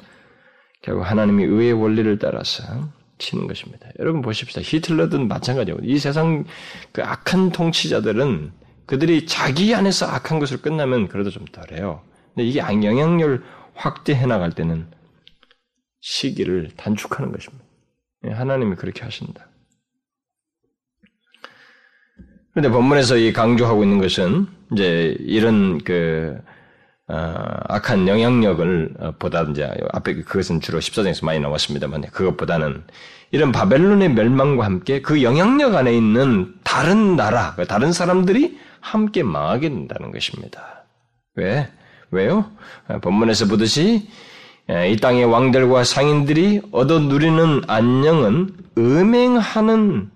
[0.82, 2.62] 결국 하나님이 의의 원리를 따라서
[3.18, 3.88] 치는 것입니다.
[3.98, 4.60] 여러분 보십시다.
[4.62, 6.44] 히틀러든 마찬가지고 이 세상
[6.92, 8.52] 그 악한 통치자들은
[8.86, 12.02] 그들이 자기 안에서 악한 것을 끝나면 그래도 좀 덜해요.
[12.34, 13.42] 근데 이게 영향력을
[13.74, 14.86] 확대해 나갈 때는
[16.04, 17.64] 시기를 단축하는 것입니다.
[18.26, 19.46] 예, 하나님이 그렇게 하신다.
[22.52, 26.38] 그런데 본문에서 이 강조하고 있는 것은 이제 이런 그
[27.08, 27.14] 어,
[27.68, 32.84] 악한 영향력을 어, 보다 이제 앞에 그것은 주로 14장에서 많이 나왔습니다만 그것보다는
[33.30, 39.70] 이런 바벨론의 멸망과 함께 그 영향력 안에 있는 다른 나라, 그 다른 사람들이 함께 망하게
[39.70, 40.84] 된다는 것입니다.
[41.34, 41.70] 왜?
[42.10, 42.50] 왜요?
[42.88, 44.06] 어, 본문에서 보듯이
[44.68, 50.10] 이 땅의 왕들과 상인들이 얻어 누리는 안녕은 음행하는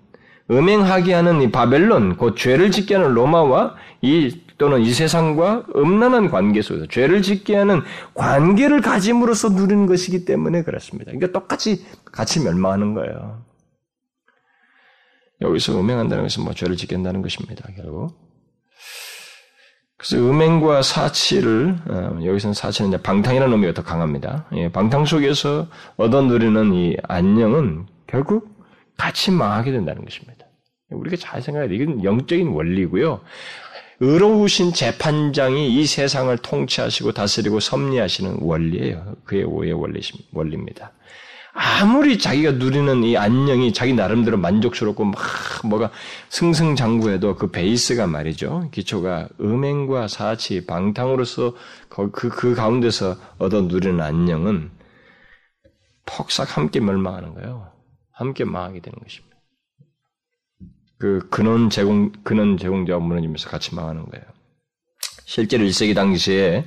[0.49, 6.61] 음행하게 하는 이 바벨론, 곧 죄를 짓게 하는 로마와 이 또는 이 세상과 음란한 관계
[6.61, 7.81] 속에서 죄를 짓게 하는
[8.13, 11.11] 관계를 가짐으로써 누리는 것이기 때문에 그렇습니다.
[11.11, 13.45] 그러니까 똑같이 같이 멸망하는 거예요.
[15.41, 17.69] 여기서 음행한다는 것은 뭐 죄를 짓게 한다는 것입니다.
[17.75, 18.28] 결국.
[19.99, 24.45] 그래서 음행과 사치를 어, 여기서는 사치는 방탕이라는 의미가 더 강합니다.
[24.55, 28.49] 예, 방탕 속에서 얻어 누리는 이 안녕은 결국
[28.97, 30.45] 같이 망하게 된다는 것입니다.
[30.89, 31.75] 우리가 잘 생각해야 돼.
[31.75, 33.19] 이건 영적인 원리고요.
[33.99, 39.15] 의로우신 재판장이 이 세상을 통치하시고 다스리고 섭리하시는 원리예요.
[39.25, 40.93] 그의 오해 원리입니다.
[41.61, 45.19] 아무리 자기가 누리는 이 안녕이 자기 나름대로 만족스럽고 막
[45.65, 45.91] 뭐가
[46.29, 48.69] 승승장구해도 그 베이스가 말이죠.
[48.71, 51.53] 기초가 음행과 사치, 방탕으로서
[51.89, 54.71] 그, 그 가운데서 얻어 누리는 안녕은
[56.05, 57.69] 폭삭 함께 멸망하는 거예요.
[58.13, 59.35] 함께 망하게 되는 것입니다.
[60.97, 64.23] 그 근원 제공 근원 제공자가 무너지면서 같이 망하는 거예요.
[65.25, 66.63] 실제로 1세기 당시에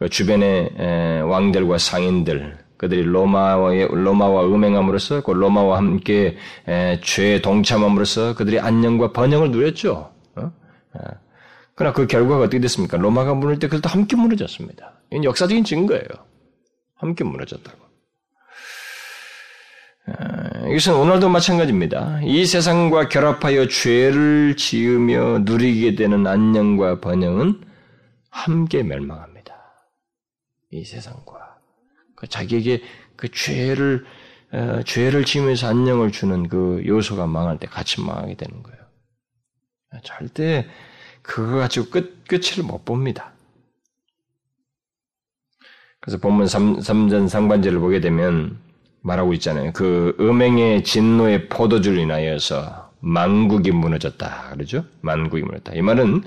[0.00, 6.38] 그 주변의 왕들과 상인들 그들이 로마와의 로마와 음행함으로써 그 로마와 함께
[7.02, 10.10] 죄에 동참함으로써 그들이 안녕과 번영을 누렸죠.
[10.36, 10.52] 어?
[11.74, 12.96] 그러나 그 결과가 어떻게 됐습니까?
[12.96, 14.94] 로마가 무너질 때 그들도 함께 무너졌습니다.
[15.10, 16.08] 이건 역사적인 증거예요.
[16.94, 17.78] 함께 무너졌다고.
[20.06, 22.20] 아, 이것은 오늘도 마찬가지입니다.
[22.22, 27.60] 이 세상과 결합하여 죄를 지으며 누리게 되는 안녕과 번영은
[28.30, 29.54] 함께 멸망합니다.
[30.70, 31.49] 이 세상과
[32.20, 32.82] 그 자기에게
[33.16, 34.04] 그 죄를
[34.52, 38.78] 어, 죄를 지으면서 안녕을 주는 그 요소가 망할 때 같이 망하게 되는 거예요.
[40.04, 40.68] 절대
[41.22, 43.32] 그거 가지고 끝 끝을 못 봅니다.
[46.00, 48.58] 그래서 본문 3, 3전 상반절을 보게 되면
[49.02, 49.72] 말하고 있잖아요.
[49.72, 54.50] 그 음행의 진노의 포도주를 인하여서 만국이 무너졌다.
[54.52, 54.84] 그러죠?
[55.00, 55.74] 만국이 무너졌다.
[55.74, 56.22] 이 말은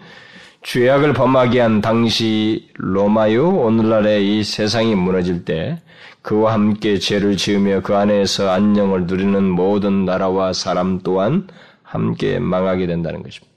[0.63, 5.81] 죄악을 범하게 한 당시 로마요 오늘날의 이 세상이 무너질 때
[6.21, 11.47] 그와 함께 죄를 지으며 그 안에서 안녕을 누리는 모든 나라와 사람 또한
[11.83, 13.53] 함께 망하게 된다는 것입니다.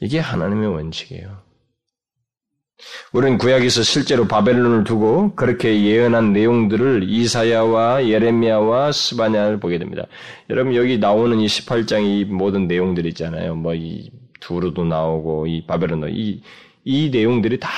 [0.00, 1.38] 이게 하나님의 원칙이에요.
[3.12, 10.04] 우리는 구약에서 실제로 바벨론을 두고 그렇게 예언한 내용들을 이사야와 예레미야와 스바냐를 보게 됩니다.
[10.50, 13.54] 여러분 여기 나오는 이 18장 이 모든 내용들 있잖아요.
[13.54, 16.42] 뭐 이 두루도 나오고 이 바벨론도 이,
[16.84, 17.68] 이 내용들이 다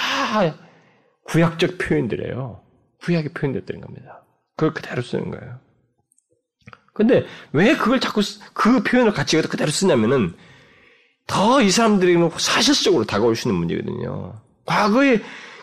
[1.24, 2.60] 구약적 표현들이에요.
[3.02, 4.24] 구약의 표현됐다는 겁니다.
[4.56, 5.58] 그걸 그대로 쓰는 거예요.
[6.92, 8.20] 근데 왜 그걸 자꾸
[8.52, 10.34] 그 표현을 같이 그대로 쓰냐면은
[11.26, 14.40] 더 이 사람들에게는 사실적으로 다가올 수 있는 문제거든요.
[14.66, 15.20] 과거에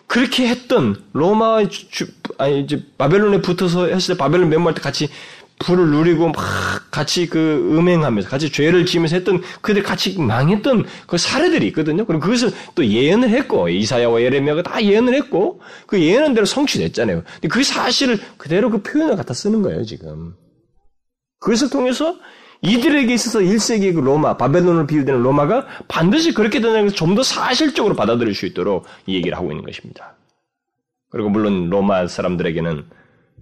[0.08, 2.08] 그렇게 했던 로마 주,
[2.38, 5.10] 아니 이제 바벨론에 붙어서 했을 때 바벨론 멸망할 때 같이
[5.60, 6.36] 불을 누리고 막
[6.92, 12.06] 같이 그 음행하면서 같이 죄를 지으면서 했던 그들 같이 망했던 그 사례들이 있거든요.
[12.06, 17.24] 그리고 그것을 또 예언을 했고 이사야와 예레미야가 다 예언을 했고 그 예언한 대로 성취됐잖아요.
[17.34, 20.36] 근데 그 사실을 그대로 그 표현을 갖다 쓰는 거예요 지금.
[21.40, 22.16] 그것을 통해서
[22.62, 27.96] 이들에게 있어서 1세기 그 로마, 바벨론을 비유되는 로마가 반드시 그렇게 된다는 것을 좀 더 사실적으로
[27.96, 30.16] 받아들일 수 있도록 이 얘기를 하고 있는 것입니다.
[31.10, 32.86] 그리고 물론 로마 사람들에게는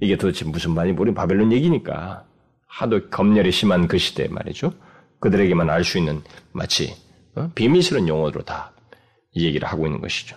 [0.02, 2.26] 이게 도대체 무슨 말인지 우리 바벨론 얘기니까
[2.68, 4.74] 하도 검열이 심한 그 시대 말이죠.
[5.20, 6.96] 그들에게만 알 수 있는 마치
[7.36, 7.50] 어?
[7.56, 8.68] 비밀스러운 용어로 다이
[9.36, 10.36] 얘기를 하고 있는 것이죠.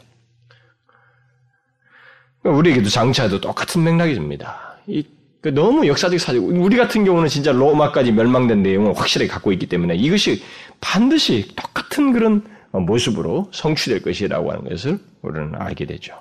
[2.44, 4.78] 우리에게도 장차에도 똑같은 맥락입니다.
[4.86, 9.66] 이 그 너무 역사적 사실, 우리 같은 경우는 진짜 로마까지 멸망된 내용을 확실하게 갖고 있기
[9.66, 10.42] 때문에 이것이
[10.80, 12.42] 반드시 똑같은 그런
[12.72, 16.18] 모습으로 성취될 것이라고 하는 것을 우리는 알게 되죠.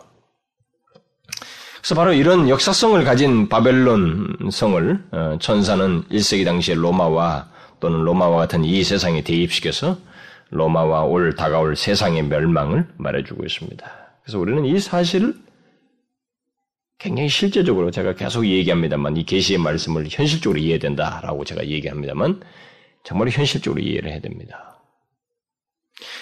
[1.88, 8.66] 그래서 바로 이런 역사성을 가진 바벨론 성을 어, 천사는 1세기 당시에 로마와 또는 로마와 같은
[8.66, 9.98] 이 세상에 대입시켜서
[10.50, 13.90] 로마와 올 다가올 세상의 멸망을 말해주고 있습니다.
[14.22, 15.34] 그래서 우리는 이 사실을
[17.00, 22.42] 굉장히 실제적으로 제가 계속 얘기합니다만 이 계시의 말씀을 현실적으로 이해해야 된다라고 제가 얘기합니다만
[23.06, 24.82] 정말 현실적으로 이해를 해야 됩니다.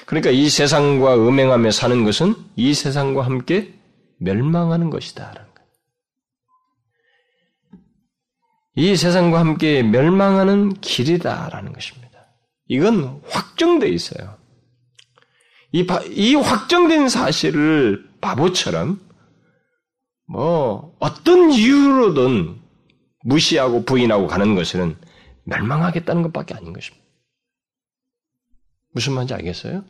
[0.06, 3.74] 그러니까 이 세상과 음행하며 사는 것은 이 세상과 함께
[4.20, 5.45] 멸망하는 것이다.
[8.76, 12.06] 이 세상과 함께 멸망하는 길이다라는 것입니다.
[12.68, 14.38] 이건 확정돼 있어요.
[15.72, 19.00] 이, 이 확정된 사실을 바보처럼
[20.28, 22.60] 뭐 어떤 이유로든
[23.24, 24.98] 무시하고 부인하고 가는 것은
[25.44, 27.06] 멸망하겠다는 것밖에 아닌 것입니다.
[28.94, 29.84] 무슨 말인지 알겠어요?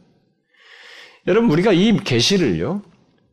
[1.28, 2.82] 여러분 우리가 이 계시를요.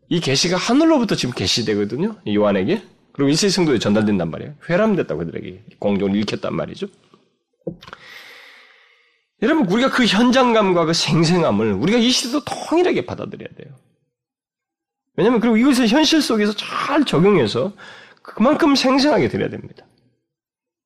[0.09, 2.17] 이 계시가 하늘로부터 지금 계시되거든요.
[2.29, 2.83] 요한에게.
[3.13, 4.55] 그리고 일세 성도에 전달된단 말이에요.
[4.69, 6.87] 회람됐다고 그들에게 공적으로 읽혔단 말이죠.
[9.43, 13.75] 여러분 우리가 그 현장감과 그 생생함을 우리가 이 시대도 통일하게 받아들여야 돼요.
[15.17, 17.73] 왜냐하면 그리고 이것을 현실 속에서 잘 적용해서
[18.23, 19.85] 그만큼 생생하게 드려야 됩니다.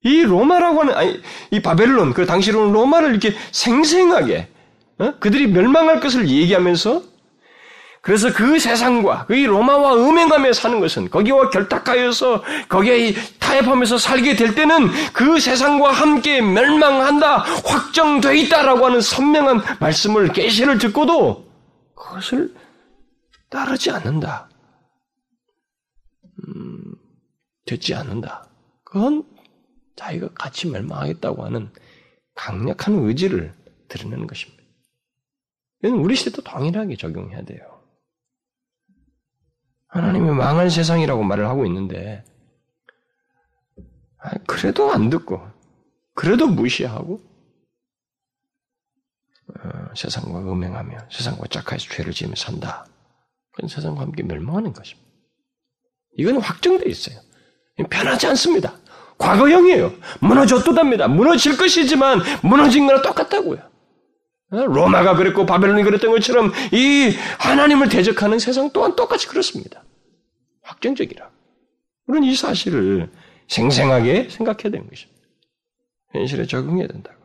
[0.02, 4.48] 이 로마라고 하는 아니 이 바벨론 그 당시로는 로마를 이렇게 생생하게
[4.98, 5.18] 어?
[5.18, 7.02] 그들이 멸망할 것을 얘기하면서
[8.06, 14.90] 그래서 그 세상과 그 로마와 음행하며 사는 것은 거기와 결탁하여서 거기에 타협하면서 살게 될 때는
[15.12, 21.50] 그 세상과 함께 멸망한다 확정돼 있다라고 하는 선명한 말씀을 계시를 듣고도
[21.96, 22.54] 그것을
[23.50, 24.50] 따르지 않는다.
[26.46, 26.94] 음,
[27.64, 28.48] 듣지 않는다.
[28.84, 29.24] 그건
[29.96, 31.72] 자기가 같이 멸망하겠다고 하는
[32.36, 33.52] 강력한 의지를
[33.88, 34.62] 드러내는 것입니다.
[35.82, 37.75] 이건 우리 시대도 동일하게 적용해야 돼요.
[39.96, 42.24] 하나님이 망한 세상이라고 말을 하고 있는데,
[44.46, 45.40] 그래도 안 듣고,
[46.14, 47.20] 그래도 무시하고,
[49.54, 52.86] 어, 세상과 음행하며 세상과 짝하에서 죄를 지으며 산다.
[53.52, 55.08] 그건 세상과 함께 멸망하는 것입니다.
[56.18, 57.18] 이건 확정되어 있어요.
[57.88, 58.74] 변하지 않습니다.
[59.18, 59.92] 과거형이에요.
[60.20, 61.08] 무너졌도답니다.
[61.08, 63.75] 무너질 것이지만 무너진 거랑 똑같다고요.
[64.52, 64.56] 어?
[64.56, 69.82] 로마가 그랬고 바벨론이 그랬던 것처럼 이 하나님을 대적하는 세상 또한 똑같이 그렇습니다.
[70.62, 71.30] 확정적이라.
[72.06, 73.10] 우리는 이 사실을
[73.48, 75.20] 생생하게 생각해야 되는 것입니다.
[76.12, 77.16] 현실에 적응해야 된다고.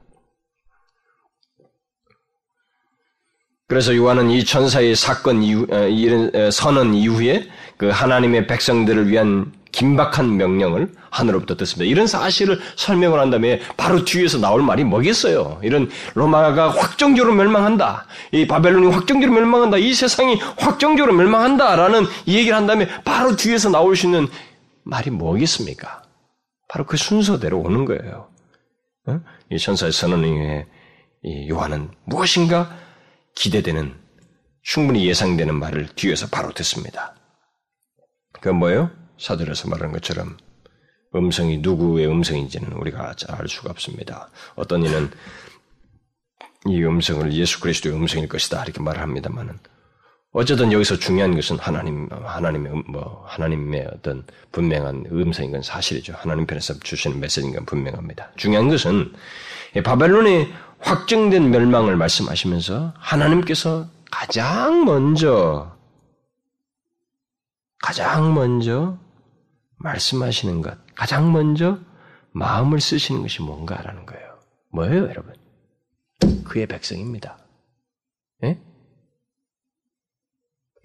[3.67, 9.53] 그래서 요한은 이 천사의 사건 이후, 어, 이런 어, 선언 이후에 그 하나님의 백성들을 위한
[9.71, 11.89] 긴박한 명령을 하늘로부터 듣습니다.
[11.89, 15.59] 이런 사실을 설명을 한 다음에 바로 뒤에서 나올 말이 뭐겠어요?
[15.63, 18.05] 이런 로마가 확정적으로 멸망한다.
[18.31, 19.77] 이 바벨론이 확정적으로 멸망한다.
[19.77, 24.27] 이 세상이 확정적으로 멸망한다라는 이 얘기를 한 다음에 바로 뒤에서 나올 수 있는
[24.83, 26.03] 말이 뭐겠습니까?
[26.67, 28.29] 바로 그 순서대로 오는 거예요.
[29.07, 29.19] 어?
[29.51, 30.67] 이 천사의 선언 이후에
[31.23, 32.75] 이 요한은 무엇인가
[33.35, 33.95] 기대되는
[34.63, 37.15] 충분히 예상되는 말을 뒤에서 바로 듣습니다.
[38.33, 38.91] 그건 뭐예요?
[39.21, 40.37] 사들에서 말하는 것처럼
[41.15, 44.29] 음성이 누구의 음성인지는 우리가 알 수가 없습니다.
[44.55, 45.09] 어떤 이는
[46.67, 49.57] 이 음성을 예수 그리스도의 음성일 것이다 이렇게 말을 합니다만은
[50.33, 56.13] 어쨌든 여기서 중요한 것은 하나님 하나님의 음, 뭐 하나님의 어떤 분명한 음성인 건 사실이죠.
[56.15, 58.31] 하나님 편에서 주시는 메시지인 건 분명합니다.
[58.37, 59.13] 중요한 것은
[59.83, 65.75] 바벨론의 확정된 멸망을 말씀하시면서 하나님께서 가장 먼저
[67.81, 68.97] 가장 먼저
[69.83, 71.79] 말씀하시는 것, 가장 먼저
[72.31, 74.39] 마음을 쓰시는 것이 뭔가라는 거예요.
[74.71, 75.33] 뭐예요, 여러분?
[76.45, 77.37] 그의 백성입니다.
[78.43, 78.59] 예?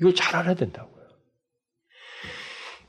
[0.00, 0.96] 이걸 잘 알아야 된다고요.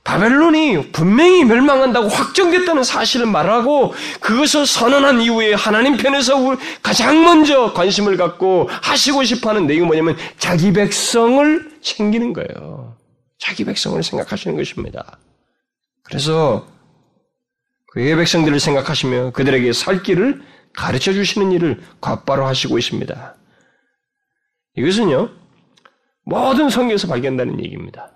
[0.04, 8.68] 바벨론이 분명히 멸망한다고 확정됐다는 사실을 말하고 그것을 선언한 이후에 하나님 편에서 가장 먼저 관심을 갖고
[8.70, 12.96] 하시고 싶어 하는 내용이 뭐냐면 자기 백성을 챙기는 거예요.
[13.38, 15.18] 자기 백성을 생각하시는 것입니다.
[16.08, 16.66] 그래서
[17.92, 20.42] 그의 백성들을 생각하시며 그들에게 살 길을
[20.74, 23.36] 가르쳐 주시는 일을 곧바로 하시고 있습니다.
[24.76, 25.30] 이것은요,
[26.24, 28.14] 모든 성경에서 발견되는 얘기입니다.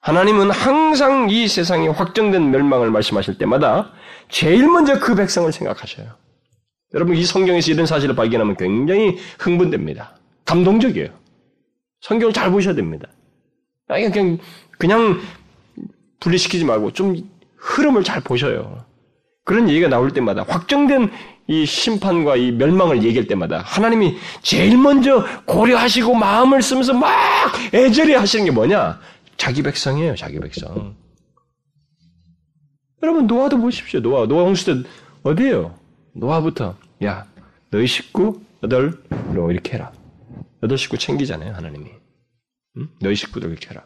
[0.00, 3.92] 하나님은 항상 이 세상에 확정된 멸망을 말씀하실 때마다
[4.28, 6.16] 제일 먼저 그 백성을 생각하셔요.
[6.94, 10.16] 여러분, 이 성경에서 이런 사실을 발견하면 굉장히 흥분됩니다.
[10.44, 11.08] 감동적이에요.
[12.00, 13.08] 성경을 잘 보셔야 됩니다.
[13.86, 14.38] 그냥,
[14.78, 15.20] 그냥
[16.22, 17.16] 분리시키지 말고 좀
[17.56, 18.84] 흐름을 잘 보셔요.
[19.44, 21.10] 그런 얘기가 나올 때마다 확정된
[21.48, 27.10] 이 심판과 이 멸망을 얘기할 때마다 하나님이 제일 먼저 고려하시고 마음을 쓰면서 막
[27.74, 29.00] 애절히 하시는 게 뭐냐?
[29.36, 30.94] 자기 백성이에요, 자기 백성.
[33.02, 34.00] 여러분, 노아도 보십시오.
[34.00, 34.88] 노아, 노아 홍수 때
[35.24, 35.74] 어디에요?
[36.14, 37.26] 노아부터, 야,
[37.70, 39.90] 너희 식구, 여덟, 로 이렇게 해라.
[40.62, 41.90] 여덟 식구 챙기잖아요, 하나님이.
[42.76, 42.88] 응?
[43.00, 43.84] 너희 식구들 이렇게 해라.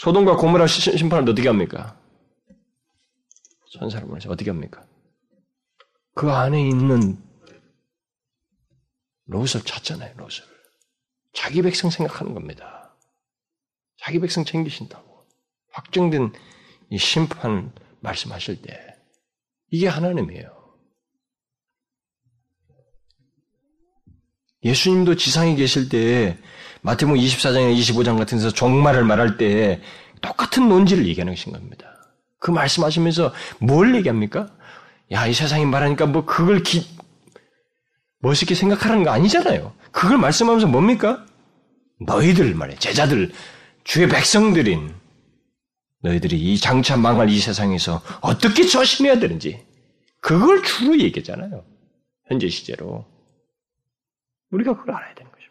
[0.00, 2.00] 소돔과 고모라 심판을 어떻게 합니까?
[3.70, 4.86] 천사를 보내서 어떻게 합니까?
[6.14, 7.22] 그 안에 있는
[9.26, 10.30] 롯을 찾잖아요, 롯을.
[11.34, 12.96] 자기 백성 생각하는 겁니다.
[13.98, 15.26] 자기 백성 챙기신다고.
[15.72, 16.32] 확정된
[16.88, 18.96] 이 심판 말씀하실 때,
[19.68, 20.78] 이게 하나님이에요.
[24.64, 26.38] 예수님도 지상에 계실 때에
[26.82, 29.80] 마태복음 24장이나 25장 같은 데서 종말을 말할 때에
[30.20, 31.86] 똑같은 논지를 얘기하는 것인 겁니다.
[32.38, 34.48] 그 말씀하시면서 뭘 얘기합니까?
[35.12, 36.86] 야, 이 세상이 말하니까 뭐 그걸 기,
[38.20, 39.72] 멋있게 생각하라는 거 아니잖아요.
[39.90, 41.26] 그걸 말씀하면서 뭡니까?
[42.06, 42.78] 너희들 말이야.
[42.78, 43.32] 제자들,
[43.84, 44.94] 주의 백성들인
[46.02, 49.66] 너희들이 이 장차 망할 이 세상에서 어떻게 조심해야 되는지
[50.20, 51.64] 그걸 주로 얘기잖아요.
[52.26, 53.04] 현재 시제로.
[54.50, 55.50] 우리가 그걸 알아야 되는 것입니다.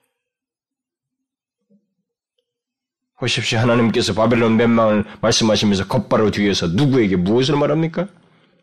[3.19, 3.59] 보십시오.
[3.59, 8.07] 하나님께서 바벨론 멸망을 말씀하시면서 곧바로 뒤에서 누구에게 무엇을 말합니까?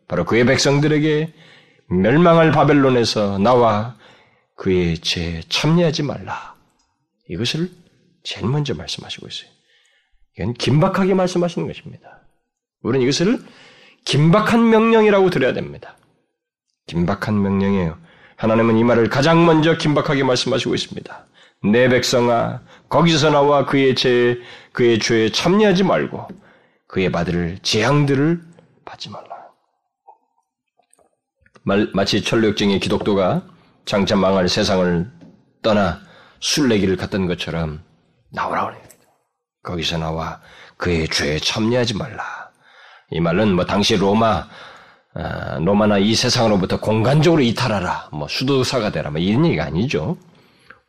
[0.07, 1.33] 바로 그의 백성들에게
[1.89, 3.95] 멸망할 바벨론에서 나와
[4.55, 6.55] 그의 죄에 참여하지 말라.
[7.29, 7.69] 이것을
[8.23, 9.49] 제일 먼저 말씀하시고 있어요.
[10.37, 12.21] 이건 긴박하게 말씀하시는 것입니다.
[12.81, 13.39] 우리는 이것을
[14.05, 15.97] 긴박한 명령이라고 들어야 됩니다.
[16.87, 17.97] 긴박한 명령이에요.
[18.37, 21.25] 하나님은 이 말을 가장 먼저 긴박하게 말씀하시고 있습니다.
[21.71, 24.37] 내 백성아, 거기서 나와 그의 죄,
[24.71, 26.27] 그의 죄에 참여하지 말고
[26.87, 28.41] 그의 받을 재앙들을
[28.85, 29.27] 받지 말라.
[31.93, 33.43] 마치 철력쟁이 기독도가
[33.85, 35.11] 장차 망할 세상을
[35.61, 35.99] 떠나
[36.39, 37.83] 순례기를 갔던 것처럼
[38.31, 38.81] 나오라 그래요.
[39.63, 40.39] 거기서 나와
[40.77, 42.23] 그의 죄에 참여하지 말라.
[43.11, 44.47] 이 말은 뭐 당시 로마
[45.19, 50.15] 아, 로마나 이 세상으로부터 공간적으로 이탈하라, 뭐 수도사가 되라, 뭐 이런 얘기가 아니죠.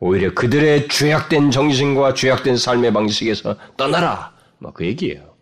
[0.01, 5.35] 오히려 그들의 죄악된 정신과 죄악된 삶의 방식에서 떠나라, 뭐그 얘기예요.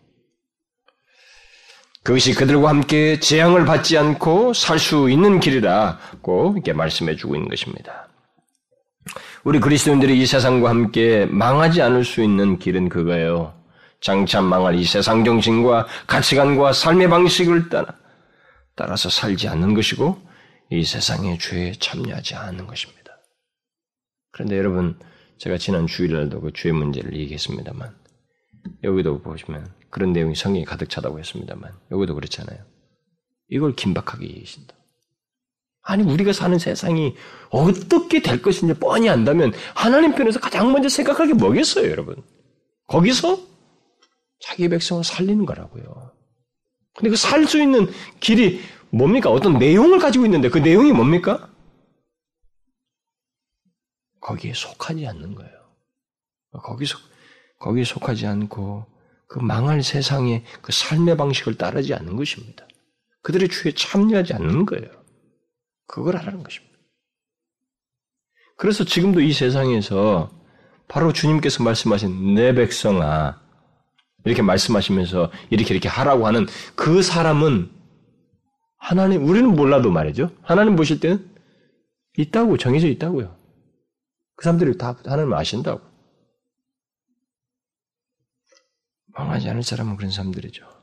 [2.03, 8.09] 그것이 그들과 함께 재앙을 받지 않고 살 수 있는 길이라고 이렇게 말씀해 주고 있는 것입니다.
[9.45, 13.55] 우리 그리스도인들이 이 세상과 함께 망하지 않을 수 있는 길은 그거예요.
[14.01, 17.87] 장차 망할 이 세상 정신과 가치관과 삶의 방식을 따라
[18.77, 20.21] 따라서 살지 않는 것이고
[20.71, 22.96] 이 세상의 죄에 참여하지 않는 것입니다.
[24.37, 24.99] 그런데 여러분
[25.39, 27.95] 제가 지난 주일날도 그 죄 문제를 얘기했습니다만
[28.85, 32.59] 여기도 보시면 그런 내용이 성경에 가득 차다고 했습니다만 여기도 그렇잖아요.
[33.49, 34.75] 이걸 긴박하게 얘기하신다.
[35.83, 37.15] 아니 우리가 사는 세상이
[37.49, 42.17] 어떻게 될 것인지 뻔히 안다면 하나님 편에서 가장 먼저 생각할 게 뭐겠어요, 여러분?
[42.89, 43.39] 거기서
[44.41, 46.13] 자기 백성을 살리는 거라고요.
[46.95, 47.87] 근데 그 살 수 있는
[48.21, 49.31] 길이 뭡니까?
[49.31, 51.49] 어떤 내용을 가지고 있는데 그 내용이 뭡니까?
[54.27, 55.53] 거기에 속하지 않는 거예요.
[56.53, 56.99] 거기서
[57.61, 58.87] 거기에 속하지 않고
[59.29, 62.67] 그 망할 세상의 그 삶의 방식을 따르지 않는 것입니다.
[63.23, 64.89] 그들의 추에 참여하지 않는 거예요.
[65.87, 66.77] 그걸 하라는 것입니다.
[68.57, 70.31] 그래서 지금도 이 세상에서
[70.89, 73.41] 바로 주님께서 말씀하신 내 백성아
[74.25, 77.71] 이렇게 말씀하시면서 이렇게 이렇게 하라고 하는 그 사람은
[78.77, 80.31] 하나님, 우리는 몰라도 말이죠.
[80.43, 81.29] 하나님 보실 때는
[82.17, 83.46] 있다고, 정해져 있다고요.
[84.37, 85.81] 그 사람들이 다 하나님 아신다고.
[89.09, 90.77] 망하지 않을 사람은 그런 사람들이죠.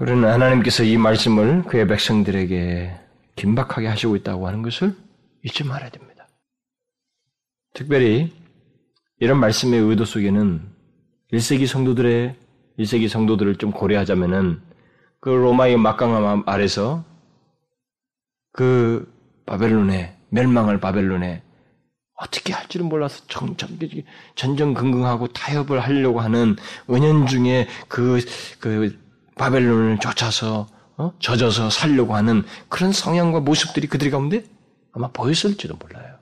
[0.00, 2.98] 우리는 하나님께서 이 말씀을 그의 백성들에게
[3.36, 4.96] 긴박하게 하시고 있다고 하는 것을
[5.44, 6.26] 잊지 말아야 됩니다.
[7.74, 8.32] 특별히
[9.20, 10.68] 이런 말씀의 의도 속에는
[11.32, 12.36] 1세기 성도들의
[12.78, 14.62] 1세기 성도들을 좀 고려하자면은
[15.20, 17.04] 그 로마의 막강함 아래서
[18.52, 19.12] 그
[19.46, 21.42] 바벨론의 멸망을 바벨론에
[22.16, 23.24] 어떻게 할지를 몰라서
[24.34, 26.56] 전전긍긍하고 타협을 하려고 하는
[26.90, 28.20] 은연중에 그,
[28.58, 28.98] 그
[29.36, 30.66] 바벨론을 쫓아서
[30.96, 31.12] 어?
[31.18, 34.44] 젖어서 살려고 하는 그런 성향과 모습들이 그들 가운데
[34.92, 36.18] 아마 보였을지도 몰라요.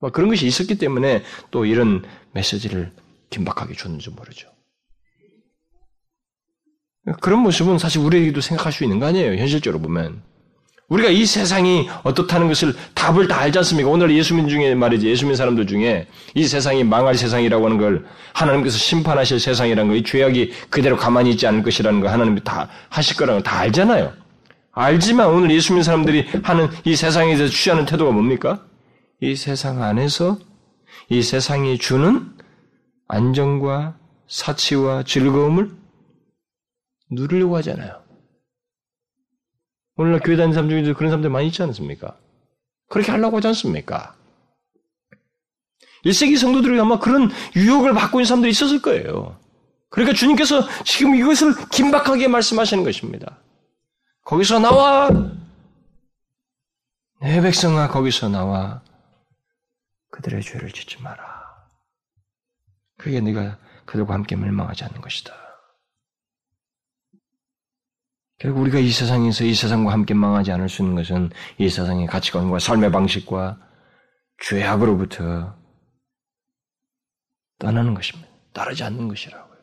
[0.00, 2.92] 뭐 그런 것이 있었기 때문에 또 이런 메시지를
[3.30, 4.48] 긴박하게 줬는지 모르죠.
[7.20, 9.36] 그런 모습은 사실 우리에게도 생각할 수 있는 거 아니에요.
[9.40, 10.22] 현실적으로 보면.
[10.88, 13.90] 우리가 이 세상이 어떻다는 것을 답을 다 알지 않습니까?
[13.90, 19.40] 오늘 예수민 중에 말이지, 예수민 사람들 중에 이 세상이 망할 세상이라고 하는 걸 하나님께서 심판하실
[19.40, 23.50] 세상이라는 거, 이 죄악이 그대로 가만히 있지 않을 것이라는 거 하나님이 다 하실 거라는 걸
[23.50, 24.12] 다 알잖아요.
[24.72, 28.64] 알지만 오늘 예수민 사람들이 하는 이 세상에 대해서 취하는 태도가 뭡니까?
[29.20, 30.38] 이 세상 안에서
[31.08, 32.26] 이 세상이 주는
[33.08, 33.96] 안정과
[34.28, 35.70] 사치와 즐거움을
[37.10, 38.05] 누리려고 하잖아요.
[39.96, 42.16] 오늘날 교회 다니는 사람 중에도 그런 사람들 많이 있지 않습니까?
[42.88, 44.14] 그렇게 하려고 하지 않습니까?
[46.04, 49.38] 1세기 성도들이 아마 그런 유혹을 받고 있는 사람들이 있었을 거예요.
[49.88, 53.38] 그러니까 주님께서 지금 이것을 긴박하게 말씀하시는 것입니다.
[54.24, 55.10] 거기서 나와!
[57.20, 58.82] 내 백성아, 거기서 나와.
[60.10, 61.24] 그들의 죄를 짓지 마라.
[62.98, 65.45] 그게 네가 그들과 함께 멸망하지 않는 것이다.
[68.38, 72.58] 결국 우리가 이 세상에서 이 세상과 함께 망하지 않을 수 있는 것은 이 세상의 가치관과
[72.58, 73.58] 삶의 방식과
[74.42, 75.56] 죄악으로부터
[77.58, 78.28] 떠나는 것입니다.
[78.52, 79.56] 따르지 않는 것이라고요.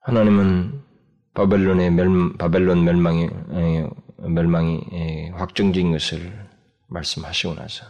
[0.00, 0.82] 하나님은
[1.34, 3.28] 바벨론의 멸, 바벨론 멸망이,
[4.18, 6.48] 멸망이 확정적인 것을
[6.88, 7.86] 말씀하시고 나서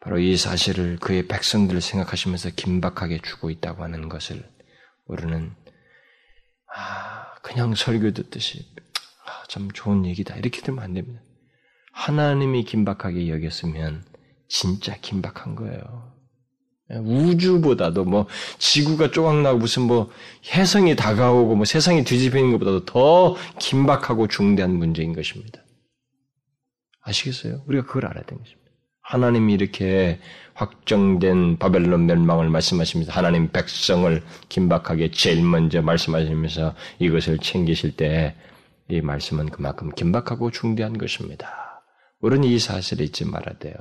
[0.00, 4.42] 바로 이 사실을 그의 백성들을 생각하시면서 긴박하게 주고 있다고 하는 것을
[5.06, 5.54] 우리는
[6.74, 8.66] 아, 그냥 설교 듣듯이
[9.26, 11.20] 아, 참 좋은 얘기다 이렇게 들으면 안 됩니다.
[11.92, 14.04] 하나님이 긴박하게 여겼으면
[14.48, 16.10] 진짜 긴박한 거예요.
[16.90, 18.26] 우주보다도 뭐
[18.58, 20.10] 지구가 쪼각나고 무슨 뭐
[20.52, 25.62] 해성이 다가오고 뭐 세상이 뒤집히는 것보다도 더 긴박하고 중대한 문제인 것입니다.
[27.02, 27.62] 아시겠어요?
[27.66, 28.59] 우리가 그걸 알아야 되는 것입니다.
[29.10, 30.18] 하나님이 이렇게
[30.54, 38.34] 확정된 바벨론 멸망을 말씀하시면서 하나님 백성을 긴박하게 제일 먼저 말씀하시면서 이것을 챙기실 때
[38.90, 41.82] 이 말씀은 그만큼 긴박하고 중대한 것입니다.
[42.18, 43.74] 우리는 이 사실을 잊지 말아야 돼요.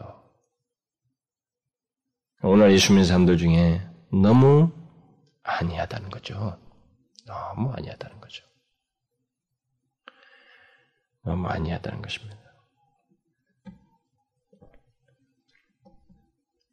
[2.44, 4.72] 오늘 예수민 사람들 중에 너무
[5.42, 6.60] 아니하다는 거죠.
[7.26, 8.46] 너무 아니하다는 거죠.
[11.24, 12.38] 너무 아니하다는 것입니다.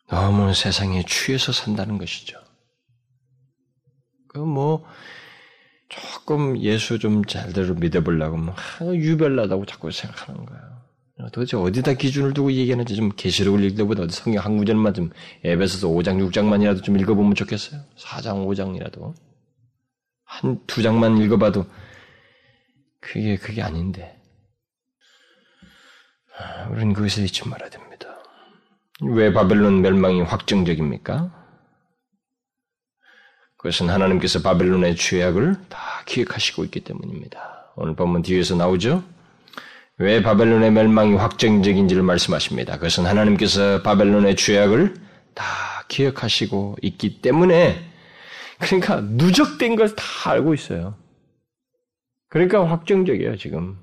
[0.09, 2.39] 너무 세상에 취해서 산다는 것이죠.
[4.29, 4.85] 그 뭐
[5.89, 10.63] 조금 예수 좀 잘대로 믿어보려고 뭐 유별나다고 자꾸 생각하는 거예요.
[11.33, 15.11] 도대체 어디다 기준을 두고 얘기하는지 좀 계시록을 읽기보다 어디 성경 한 구절만 좀
[15.45, 17.81] 에베소서 5장 6장만이라도 좀 읽어보면 좋겠어요.
[17.99, 19.15] 4장 5장이라도
[20.25, 21.67] 한 두 장만 읽어봐도
[23.01, 24.21] 그게 그게 아닌데
[26.39, 27.86] 아, 우리는 그것을 잊지 말아야 됩니다.
[29.03, 31.31] 왜 바벨론 멸망이 확정적입니까?
[33.59, 37.73] 그것은 하나님께서 바벨론의 죄악을 다 기획하시고 있기 때문입니다.
[37.77, 39.03] 오늘 본문 뒤에서 나오죠?
[39.99, 42.75] 왜 바벨론의 멸망이 확정적인지를 말씀하십니다.
[42.75, 44.95] 그것은 하나님께서 바벨론의 죄악을
[45.35, 45.45] 다
[45.89, 47.83] 기억하시고 있기 때문에
[48.59, 50.95] 그러니까 누적된 걸 다 알고 있어요.
[52.29, 53.79] 그러니까 확정적이에요, 지금.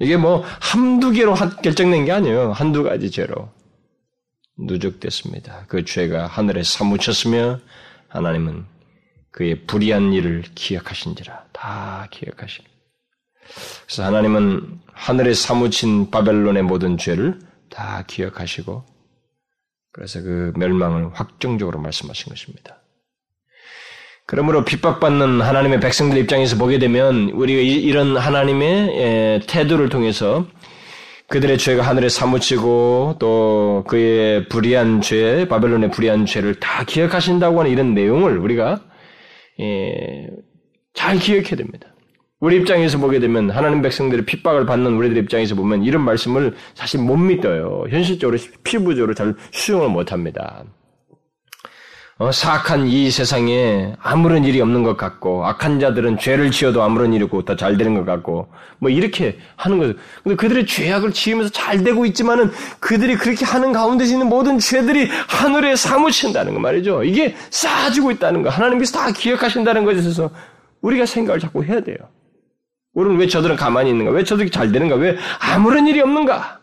[0.00, 2.52] 이게 뭐 한두 개로 결정된 게 아니에요.
[2.52, 3.50] 한두 가지 죄로.
[4.58, 5.64] 누적됐습니다.
[5.68, 7.60] 그 죄가 하늘에 사무쳤으며
[8.08, 8.64] 하나님은
[9.30, 12.64] 그의 불의한 일을 기억하신지라 다 기억하신.
[13.86, 17.38] 그래서 하나님은 하늘에 사무친 바벨론의 모든 죄를
[17.70, 18.84] 다 기억하시고
[19.92, 22.82] 그래서 그 멸망을 확정적으로 말씀하신 것입니다.
[24.26, 30.46] 그러므로 핍박받는 하나님의 백성들 입장에서 보게 되면 우리가 이런 하나님의 태도를 통해서
[31.28, 37.94] 그들의 죄가 하늘에 사무치고 또 그의 불의한 죄, 바벨론의 불의한 죄를 다 기억하신다고 하는 이런
[37.94, 38.80] 내용을 우리가
[39.60, 40.26] 예,
[40.94, 41.88] 잘 기억해야 됩니다.
[42.40, 47.16] 우리 입장에서 보게 되면 하나님 백성들의 핍박을 받는 우리들 입장에서 보면 이런 말씀을 사실 못
[47.16, 47.84] 믿어요.
[47.90, 50.64] 현실적으로 피부적으로 잘 수용을 못 합니다.
[52.20, 57.22] 어, 사악한 이 세상에 아무런 일이 없는 것 같고 악한 자들은 죄를 지어도 아무런 일이
[57.22, 58.48] 없고 다 잘 되는 것 같고
[58.80, 59.94] 뭐 이렇게 하는 거죠.
[60.24, 62.50] 근데 그들의 죄악을 지으면서 잘 되고 있지만은
[62.80, 67.04] 그들이 그렇게 하는 가운데 있는 모든 죄들이 하늘에 사무친다는 거 말이죠.
[67.04, 68.50] 이게 쌓아지고 있다는 거.
[68.50, 70.30] 하나님께서 다 기억하신다는 것에 있어서
[70.80, 71.96] 우리가 생각을 자꾸 해야 돼요.
[72.94, 74.10] 우리는 왜 저들은 가만히 있는가?
[74.10, 74.96] 왜 저들이 잘 되는가?
[74.96, 76.58] 왜 아무런 일이 없는가?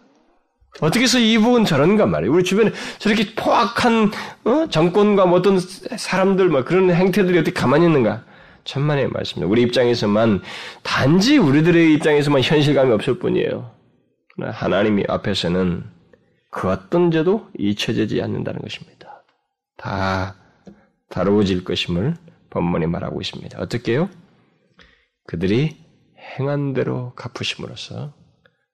[0.82, 2.34] 어떻게 해서 이북은 저런가 말이에요.
[2.34, 4.11] 우리 주변에 저렇게 포악한
[4.43, 4.67] 어?
[4.69, 8.23] 정권과 뭐 어떤 사람들 뭐 그런 행태들이 어떻게 가만히 있는가?
[8.65, 9.49] 천만의 말씀입니다.
[9.49, 10.41] 우리 입장에서만
[10.84, 13.71] 단지 우리들의 입장에서만 현실감이 없을 뿐이에요.
[14.41, 15.84] 하나님이 앞에서는
[16.49, 19.23] 그 어떤 죄도 잊혀지지 않는다는 것입니다.
[19.78, 20.36] 다
[21.09, 22.15] 다루어질 것임을
[22.49, 23.59] 본문이 말하고 있습니다.
[23.61, 24.09] 어떻게요?
[25.28, 25.78] 그들이
[26.17, 28.13] 행한 대로 갚으심으로써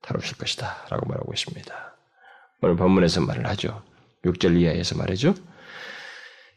[0.02, 0.86] 다루실 것이다.
[0.90, 1.91] 라고 말하고 있습니다.
[2.62, 3.82] 오늘 본문에서 말을 하죠.
[4.26, 5.34] 6절 이하에서 말이죠.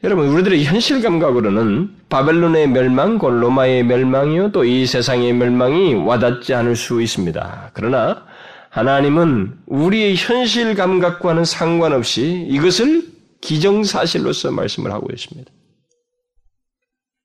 [0.02, 6.76] 여러분, 우리들의 현실 감각으로는 바벨론의 멸망, 곧 로마의 멸망이요, 또 이 세상의 멸망이 와닿지 않을
[6.76, 7.70] 수 있습니다.
[7.72, 8.26] 그러나
[8.68, 13.04] 하나님은 우리의 현실 감각과는 상관없이 이것을
[13.40, 15.50] 기정사실로서 말씀을 하고 있습니다.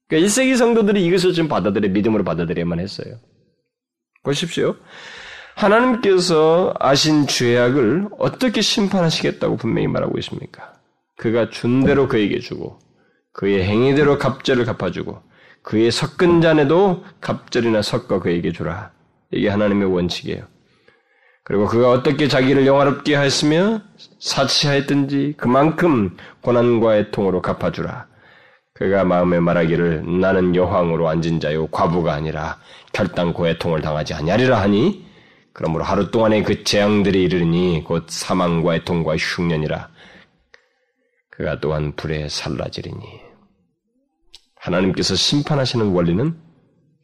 [0.07, 3.15] 그러니까 1세기 성도들이 이것을 좀 받아들여, 믿음으로 받아들여야만 했어요.
[4.23, 4.75] 보십시오.
[5.59, 10.73] 하나님께서 아신 죄악을 어떻게 심판하시겠다고 분명히 말하고 있습니까?
[11.17, 12.79] 그가 준 대로 그에게 주고
[13.33, 15.21] 그의 행위대로 갑절을 갚아주고
[15.61, 18.91] 그의 섞은 잔에도 갑절이나 섞어 그에게 주라.
[19.31, 20.45] 이게 하나님의 원칙이에요.
[21.43, 23.81] 그리고 그가 어떻게 자기를 영화롭게 하였으며
[24.19, 28.07] 사치하였든지 그만큼 고난과 애통으로 갚아주라.
[28.75, 32.57] 그가 마음에 말하기를 나는 여황으로 앉은 자요 과부가 아니라
[32.93, 35.08] 결단코 애통을 당하지 아니하리라 하니
[35.53, 39.89] 그러므로 하루 동안의 그 재앙들이 이르니 곧 사망과 애통과 흉년이라
[41.31, 42.97] 그가 또한 불에 살라지리니
[44.55, 46.37] 하나님께서 심판하시는 원리는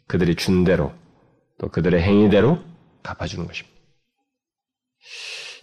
[0.07, 0.93] 그들이 준 대로
[1.57, 2.59] 또 그들의 행위대로
[3.01, 3.75] 갚아주는 것입니다.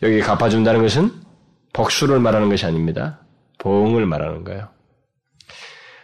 [0.03, 1.13] 여기 갚아준다는 것은
[1.73, 3.21] 복수를 말하는 것이 아닙니다.
[3.59, 4.69] 보응을 말하는 거예요.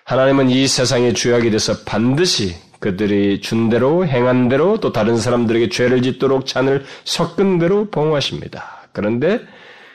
[0.05, 6.03] 하나님은 이 세상의 주약이 돼서 반드시 그들이 준 대로 행한 대로 또 다른 사람들에게 죄를
[6.03, 8.89] 짓도록 잔을 섞은 대로 봉하십니다.
[8.93, 9.41] 그런데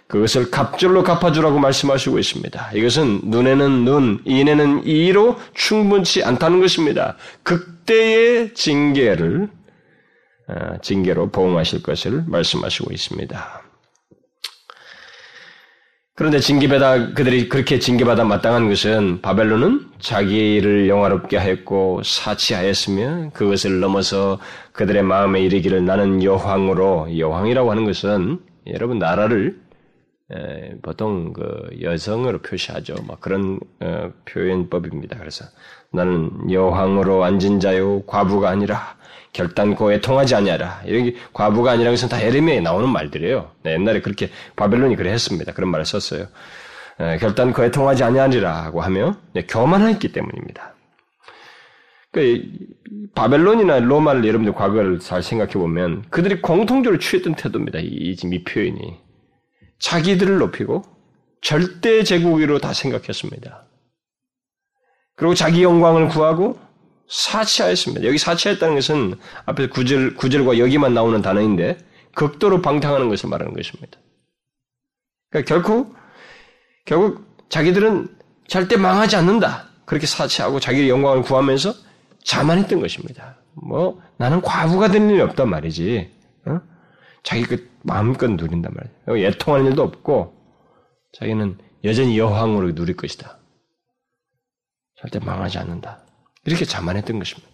[0.07, 2.71] 그것을 갑절로 갚아주라고 말씀하시고 있습니다.
[2.75, 7.15] 이것은 눈에는 눈, 이에는 이로 충분치 않다는 것입니다.
[7.43, 9.49] 극대의 징계를
[10.49, 13.62] 어, 징계로 보응하실 것을 말씀하시고 있습니다.
[16.15, 24.39] 그런데 징계받아 그들이 그렇게 징계받아 마땅한 것은 바벨론은 자기를 영화롭게 하였고 사치하였으며 그것을 넘어서
[24.73, 29.59] 그들의 마음에 이르기를 나는 여왕으로 여왕이라고 하는 것은 여러분 나라를
[30.31, 32.95] 에, 보통 그 여성으로 표시하죠.
[33.07, 35.17] 막 그런 어, 표현법입니다.
[35.17, 35.45] 그래서
[35.93, 38.95] 나는 여왕으로 앉은 자요 과부가 아니라
[39.31, 40.81] 결단코 에 통하지 아니하라.
[40.87, 43.51] 여기 과부가 아니라 것은 다 에르미에 나오는 말들이에요.
[43.63, 45.53] 네, 옛날에 그렇게 바벨론이 그래 했습니다.
[45.53, 46.27] 그런 말을 썼어요.
[46.99, 50.75] 에, 결단코 에 통하지 아니하리라고 하며 네, 교만했기 때문입니다.
[52.11, 52.43] 그
[53.15, 57.79] 바벨론이나 로마를 여러분들 과거를 잘 생각해 보면 그들이 공통적으로 취했던 태도입니다.
[57.81, 58.99] 이, 지금 이 표현이
[59.79, 60.83] 자기들을 높이고
[61.41, 63.62] 절대 제국으로 다 생각했습니다.
[65.15, 66.59] 그리고 자기 영광을 구하고
[67.07, 68.05] 사치하였습니다.
[68.05, 71.77] 여기 사치했다는 것은 앞에 구절, 구절과 여기만 나오는 단어인데
[72.15, 73.99] 극도로 방탕하는 것을 말하는 것입니다.
[75.29, 75.93] 그러니까 결코,
[76.85, 78.07] 결국 자기들은
[78.47, 79.67] 절대 망하지 않는다.
[79.85, 81.73] 그렇게 사치하고 자기의 영광을 구하면서
[82.23, 83.37] 자만했던 것입니다.
[83.53, 86.11] 뭐, 나는 과부가 될 일이 없단 말이지.
[86.45, 86.61] 어?
[87.23, 88.73] 자기 그 마음껏 누린단
[89.07, 89.27] 말이에요.
[89.27, 90.35] 애통하는 일도 없고,
[91.13, 93.39] 자기는 여전히 여왕으로 누릴 것이다.
[95.03, 95.99] 절대 망하지 않는다.
[96.45, 97.49] 이렇게 자만했던 것입니다.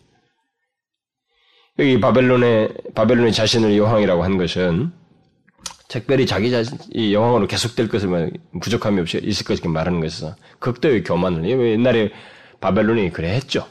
[1.79, 4.91] 여기 바벨론의 바벨론의 자신을 여왕이라고 한 것은
[5.87, 8.31] 특별히 자기 자신이 여왕으로 계속될 것을
[8.61, 12.11] 부족함이 없이 있을 것을 말하는 것에서 극도의 교만을 옛날에
[12.59, 13.67] 바벨론이 그래 했죠.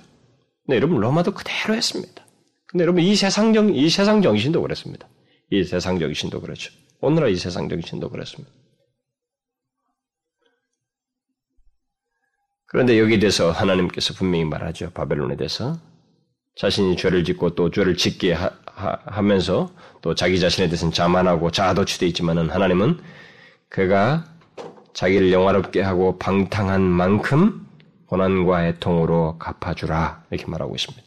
[0.67, 2.27] 근데 여러분 로마도 그대로 했습니다.
[2.67, 5.09] 근데 여러분 이 세상 정, 이 세상 정신도 그렇습니다.
[5.51, 6.73] 이 세상 정신도 그렇죠.
[7.01, 8.53] 오늘날 이 세상 정신도 그렇습니다.
[12.69, 14.91] 그런데 여기에 대해서 하나님께서 분명히 말하죠.
[14.91, 15.79] 바벨론에 대해서.
[16.57, 23.01] 자신이 죄를 짓고 또 죄를 짓게 하, 면서또 자기 자신에 대해서는 자만하고 자아도취되어 있지만은 하나님은
[23.71, 24.25] 그가
[24.93, 27.67] 자기를 영화롭게 하고 방탕한 만큼
[28.07, 31.07] 고난과 애통으로 갚아주라 이렇게 말하고 있습니다.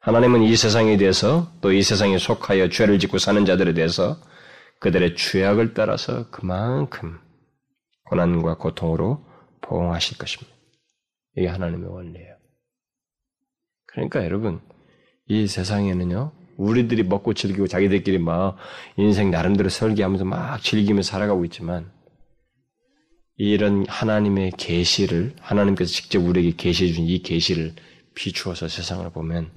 [0.00, 4.18] 하나님은 이 세상에 대해서 또 이 세상에 속하여 죄를 짓고 사는 자들에 대해서
[4.80, 7.18] 그들의 죄악을 따라서 그만큼
[8.04, 9.24] 고난과 고통으로
[9.62, 10.55] 보응하실 것입니다.
[11.36, 12.36] 이게 하나님의 원리예요.
[13.86, 14.60] 그러니까 여러분,
[15.28, 18.56] 이 세상에는요, 우리들이 먹고 즐기고 자기들끼리 막
[18.96, 21.92] 인생 나름대로 설계하면서 막 즐기며 살아가고 있지만
[23.36, 27.74] 이런 하나님의 계시를 하나님께서 직접 우리에게 계시해 준이 계시를
[28.14, 29.52] 비추어서 세상을 보면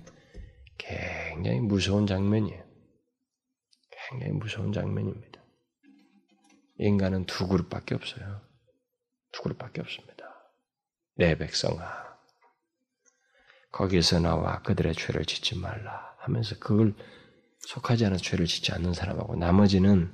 [0.78, 2.62] 굉장히 무서운 장면이에요.
[4.10, 5.42] 굉장히 무서운 장면입니다.
[6.80, 8.42] 인간은 두 그룹밖에 없어요.
[9.32, 10.09] 두 그룹밖에 없습니다.
[11.20, 11.84] 내 백성아,
[13.74, 16.96] 거기에서 나와 그들의 죄를 짓지 말라 하면서 그걸
[17.60, 20.14] 속하지 않은 죄를 짓지 않는 사람하고 나머지는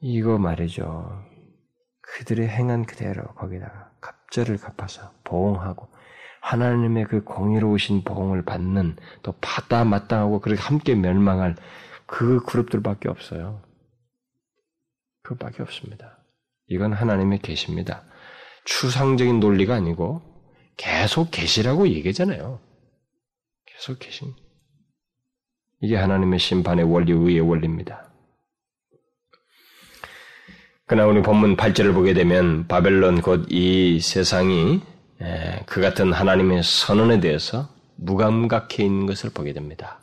[0.00, 1.24] 이거 말이죠.
[2.00, 5.88] 그들의 행한 그대로 거기다가 갑절을 갚아서 보응하고
[6.40, 11.54] 하나님의 그 공의로우신 보응을 받는 또 받아 마땅하고 그렇게 함께 멸망할
[12.06, 13.62] 그 그룹들밖에 없어요.
[15.22, 16.18] 그밖에 없습니다.
[16.66, 18.02] 이건 하나님의 계십니다.
[18.64, 20.22] 추상적인 논리가 아니고
[20.76, 22.60] 계속 계시라고 얘기잖아요.
[23.66, 24.32] 계속 계신.
[25.80, 28.10] 이게 하나님의 심판의 원리, 의의 원리입니다.
[30.86, 34.80] 그러나 우리 본문 8절을 보게 되면 바벨론 곧 이 세상이
[35.66, 40.00] 그 같은 하나님의 선언에 대해서 무감각해 있는 것을 보게 됩니다.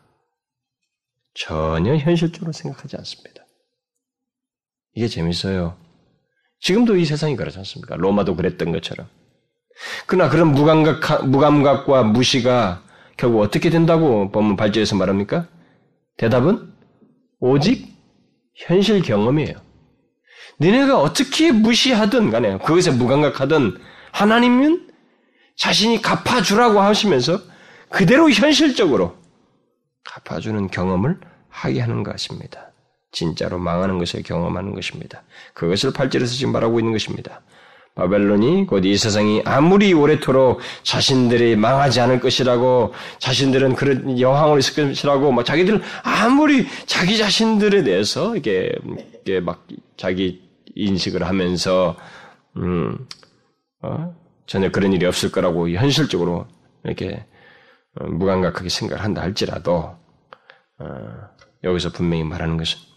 [1.34, 3.43] 전혀 현실적으로 생각하지 않습니다.
[4.93, 5.78] 이게 재밌어요.
[6.62, 7.95] 지금도 이 세상이 그렇지 않습니까?
[7.95, 9.07] 로마도 그랬던 것처럼.
[10.05, 12.84] 그러나 그런 무감각, 무감각과 무시가
[13.18, 15.47] 결국 어떻게 된다고 보면 발제에서 말합니까?
[16.18, 16.72] 대답은
[17.39, 17.88] 오직
[18.55, 19.55] 현실 경험이에요.
[20.57, 23.78] 너네가 어떻게 무시하든 간에 그것에 무감각하든
[24.12, 24.88] 하나님은
[25.57, 27.39] 자신이 갚아주라고 하시면서
[27.89, 29.18] 그대로 현실적으로
[30.03, 32.70] 갚아주는 경험을 하게 하는 것입니다.
[33.12, 35.24] 진짜로 망하는 것을 경험하는 것입니다.
[35.53, 37.41] 그것을 팔절에서 지금 말하고 있는 것입니다.
[37.93, 45.32] 바벨론이 곧 이 세상이 아무리 오래도록 자신들이 망하지 않을 것이라고 자신들은 그런 여왕으로 있을 것이라고
[45.32, 48.72] 막 자기들 아무리 자기 자신들에 대해서 이게,
[49.22, 50.41] 이게 막 자기
[50.76, 51.97] 인식을 하면서
[52.55, 52.97] 음,
[53.82, 54.16] 어?
[54.45, 56.47] 전혀 그런 일이 없을 거라고 현실적으로
[56.84, 57.26] 이렇게
[57.99, 59.95] 어, 무감각하게 생각을 한다 할지라도
[60.80, 60.86] 어,
[61.64, 62.90] 여기서 분명히 말하는 것은 아,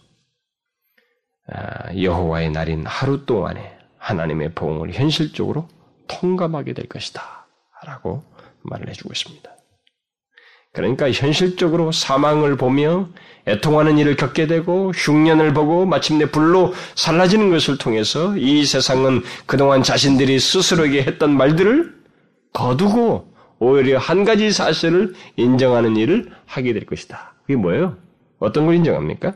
[1.95, 5.67] 여호와의 날인 하루 동안에 하나님의 보응을 현실적으로
[6.07, 7.47] 통감하게 될 것이다.
[7.85, 8.23] 라고
[8.63, 9.51] 말을 해주고 있습니다.
[10.73, 13.07] 그러니까 현실적으로 사망을 보며
[13.47, 20.37] 애통하는 일을 겪게 되고 흉년을 보고 마침내 불로 살라지는 것을 통해서 이 세상은 그동안 자신들이
[20.39, 21.95] 스스로에게 했던 말들을
[22.53, 27.35] 거두고 오히려 한 가지 사실을 인정하는 일을 하게 될 것이다.
[27.43, 27.97] 그게 뭐예요?
[28.39, 29.33] 어떤 걸 인정합니까?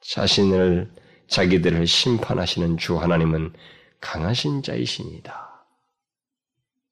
[0.00, 0.90] 자신을
[1.28, 3.52] 자기들을 심판하시는 주 하나님은
[4.00, 5.66] 강하신 자이신이다.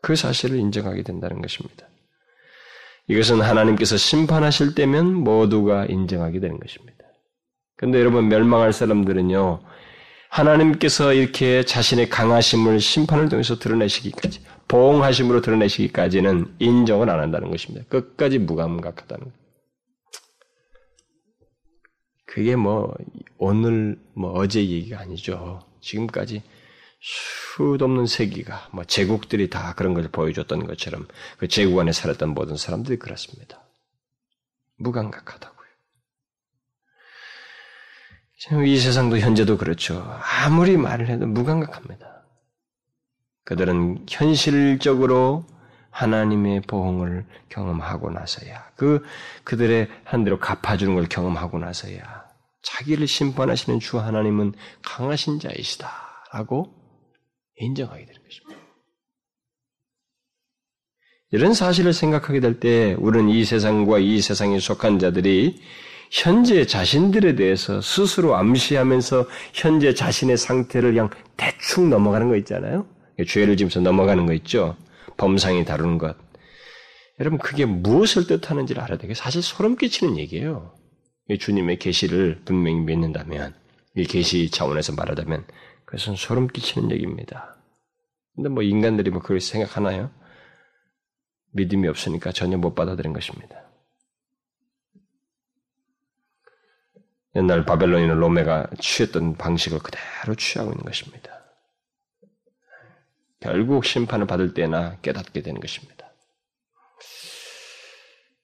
[0.00, 1.86] 그 사실을 인정하게 된다는 것입니다.
[3.08, 7.04] 이것은 하나님께서 심판하실 때면 모두가 인정하게 되는 것입니다.
[7.76, 9.60] 근데 여러분 멸망할 사람들은요,
[10.28, 17.86] 하나님께서 이렇게 자신의 강하심을 심판을 통해서 드러내시기까지, 보응하심으로 드러내시기까지는 인정을 안 한다는 것입니다.
[17.88, 19.47] 끝까지 무감각하다는 것.
[22.28, 22.94] 그게 뭐
[23.38, 25.64] 오늘 뭐 어제 얘기가 아니죠.
[25.80, 26.42] 지금까지
[27.00, 31.08] 수도 없는 세기가 뭐 제국들이 다 그런 걸 보여줬던 것처럼
[31.38, 33.62] 그 제국 안에 살았던 모든 사람들이 그렇습니다.
[34.76, 35.58] 무감각하다고요.
[38.66, 40.04] 이 세상도 현재도 그렇죠.
[40.44, 42.24] 아무리 말을 해도 무감각합니다.
[43.44, 45.46] 그들은 현실적으로
[45.90, 49.04] 하나님의 보응을 경험하고 나서야 그
[49.44, 52.17] 그들의 한대로 갚아주는 걸 경험하고 나서야
[52.68, 54.52] 자기를 심판하시는 주 하나님은
[54.82, 56.68] 강하신 자이시다라고
[57.56, 58.58] 인정하게 되는 것입니다.
[61.30, 65.60] 이런 사실을 생각하게 될 때 우리는 이 세상과 이 세상에 속한 자들이
[66.10, 72.86] 현재 자신들에 대해서 스스로 암시하면서 현재 자신의 상태를 그냥 대충 넘어가는 거 있잖아요.
[73.26, 74.76] 죄를 지면서 넘어가는 거 있죠.
[75.16, 76.16] 범상이 다루는 것.
[77.20, 80.77] 여러분 그게 무엇을 뜻하는지를 알아야 되게 사실 소름 끼치는 얘기예요.
[81.36, 83.54] 주님의 계시를 분명히 믿는다면
[83.94, 85.46] 이 계시 차원에서 말하자면
[85.84, 87.56] 그것은 소름 끼치는 얘기입니다.
[88.34, 90.10] 근데 뭐 인간들이 뭐 그걸 생각하나요?
[91.52, 93.68] 믿음이 없으니까 전혀 못 받아들인 것입니다.
[97.36, 101.38] 옛날 바벨론이나 로메가 취했던 방식을 그대로 취하고 있는 것입니다.
[103.40, 106.12] 결국 심판을 받을 때나 깨닫게 되는 것입니다.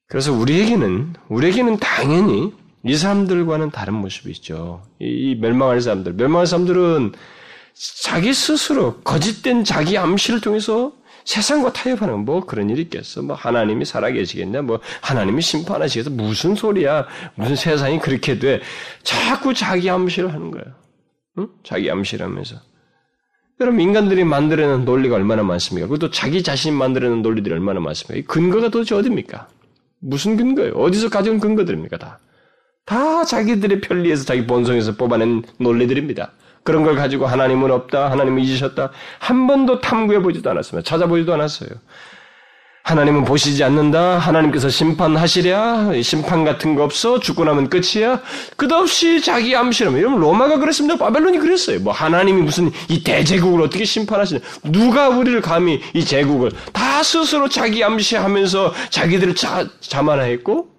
[0.06, 2.54] 그래서 우리에게는 우리에게는 당연히
[2.84, 4.82] 이 사람들과는 다른 모습이 있죠.
[4.98, 7.12] 이 멸망할 사람들, 멸망할 사람들은
[8.02, 10.92] 자기 스스로 거짓된 자기 암시를 통해서
[11.24, 13.22] 세상과 타협하는 뭐 그런 일이 있겠어.
[13.22, 14.62] 뭐 하나님이 살아계시겠냐?
[14.62, 16.10] 뭐 하나님이 심판하시겠어?
[16.10, 17.06] 무슨 소리야?
[17.34, 18.60] 무슨 세상이 그렇게 돼?
[19.02, 20.66] 자꾸 자기 암시를 하는 거예요.
[21.38, 21.48] 응?
[21.62, 22.56] 자기 암시를 하면서.
[23.60, 25.86] 여러분 인간들이 만들어낸 논리가 얼마나 많습니까?
[25.86, 28.18] 그것도 자기 자신이 만들어낸 논리들이 얼마나 많습니까?
[28.18, 29.48] 이 근거가 도대체 어디입니까?
[30.00, 30.74] 무슨 근거예요?
[30.74, 31.96] 어디서 가져온 근거들입니까?
[31.96, 32.18] 다.
[32.86, 36.32] 다 자기들의 편리에서 자기 본성에서 뽑아낸 논리들입니다.
[36.62, 40.88] 그런 걸 가지고 하나님은 없다, 하나님은 잊으셨다, 한 번도 탐구해 보지도 않았습니다.
[40.88, 41.70] 찾아보지도 않았어요.
[42.84, 44.18] 하나님은 보시지 않는다.
[44.18, 46.02] 하나님께서 심판하시랴.
[46.02, 47.18] 심판 같은 거 없어.
[47.18, 48.20] 죽고 나면 끝이야.
[48.56, 50.98] 끝없이 자기 암시하면 이러면 로마가 그랬습니다.
[50.98, 51.80] 바벨론이 그랬어요.
[51.80, 54.40] 뭐 하나님이 무슨 이 대제국을 어떻게 심판하시냐.
[54.64, 60.73] 누가 우리를 감히 이 제국을 다 스스로 자기 암시하면서 자기들을 자, 자만하였고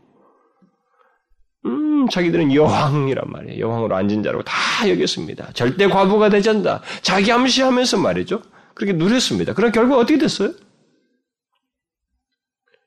[2.06, 3.60] 음, 자기들은 여왕이란 말이에요.
[3.60, 4.54] 여왕으로 앉은 자라고 다
[4.90, 5.52] 여겼습니다.
[5.54, 6.82] 절대 과부가 되지 않다.
[7.02, 8.42] 자기 암시하면서 말이죠.
[8.74, 9.54] 그렇게 누렸습니다.
[9.54, 10.54] 그럼 결국 어떻게 됐어요?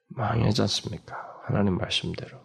[0.08, 1.16] 망하지 않습니까?
[1.46, 2.38] 하나님 말씀대로.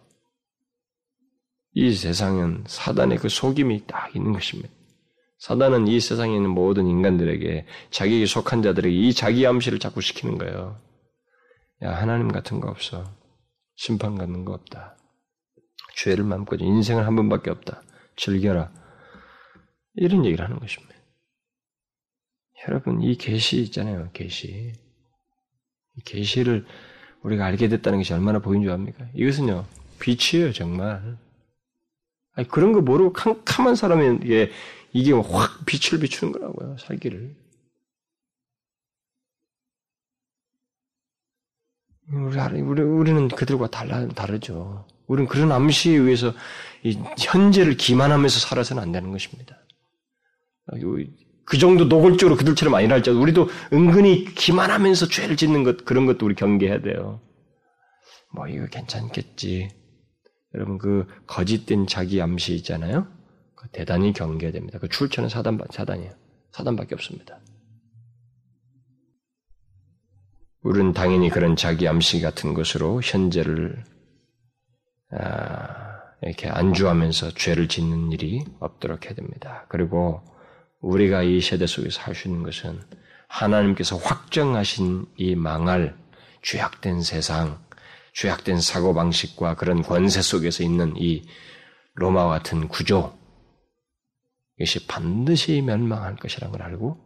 [1.73, 4.69] 이 세상은 사단의 그 속임이 딱 있는 것입니다.
[5.39, 10.79] 사단은 이 세상에 있는 모든 인간들에게 자기에게 속한 자들에게 이 자기 암시를 자꾸 시키는 거예요.
[11.83, 13.03] 야, 하나님 같은 거 없어.
[13.75, 14.95] 심판 같은 거 없다.
[15.93, 17.81] 죄를 맘고 인생을 한 번밖에 없다.
[18.15, 18.71] 즐겨라.
[19.95, 20.93] 이런 얘기를 하는 것입니다.
[22.67, 24.09] 여러분, 이 계시 있잖아요.
[24.13, 24.73] 계시.
[25.95, 26.65] 이 계시를
[27.21, 29.07] 우리가 알게 됐다는 것이 얼마나 보인 줄 압니까?
[29.13, 29.65] 이것은요,
[29.99, 31.17] 빛이에요, 정말.
[32.33, 34.51] 아니, 그런 거 모르고 캄캄한 사람에게
[34.93, 37.35] 이게 확 빛을 비추는 거라고요, 살기를.
[42.11, 44.85] 우리, 우리, 우리는 그들과 달라, 다르죠.
[45.07, 46.33] 우리는 그런 암시에 의해서
[47.17, 49.57] 현재를 기만하면서 살아서는 안 되는 것입니다.
[51.45, 56.81] 그 정도 노골적으로 그들처럼 아니랄지라도 우리도 은근히 기만하면서 죄를 짓는 것 그런 것도 우리 경계해야
[56.81, 57.21] 돼요.
[58.33, 59.69] 뭐 이거 괜찮겠지.
[60.55, 63.07] 여러분 그 거짓된 자기 암시 있잖아요.
[63.55, 64.79] 그 대단히 경계해야 됩니다.
[64.79, 66.11] 그 출처는 사단 사단이에요.
[66.51, 67.39] 사단밖에 없습니다.
[70.61, 73.92] 우리는 당연히 그런 자기 암시 같은 것으로 현재를 아,
[76.21, 79.65] 이렇게 안주하면서 죄를 짓는 일이 없도록 해야 됩니다.
[79.69, 80.21] 그리고
[80.79, 82.81] 우리가 이 세대 속에서 할 수 있는 것은
[83.27, 85.97] 하나님께서 확정하신 이 망할
[86.43, 87.63] 죄악된 세상,
[88.13, 91.27] 죄악된 사고방식과 그런 권세 속에서 있는 이
[91.95, 93.17] 로마와 같은 구조,
[94.57, 96.97] 이것이 반드시 멸망할 것이라는 걸 알고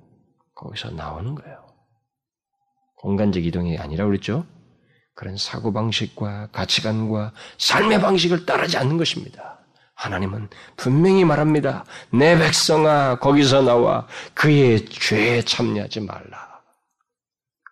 [0.55, 1.65] 거기서 나오는 거예요.
[2.97, 4.45] 공간적 이동이 아니라 그랬죠?
[5.17, 9.57] 그런 사고방식과 가치관과 삶의 방식을 따르지 않는 것입니다.
[9.95, 11.85] 하나님은 분명히 말합니다.
[12.11, 14.05] 내 백성아, 거기서 나와
[14.35, 16.61] 그의 죄에 참여하지 말라.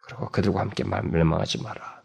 [0.01, 2.01] 그리고 그들과 함께 멸망하지 마라.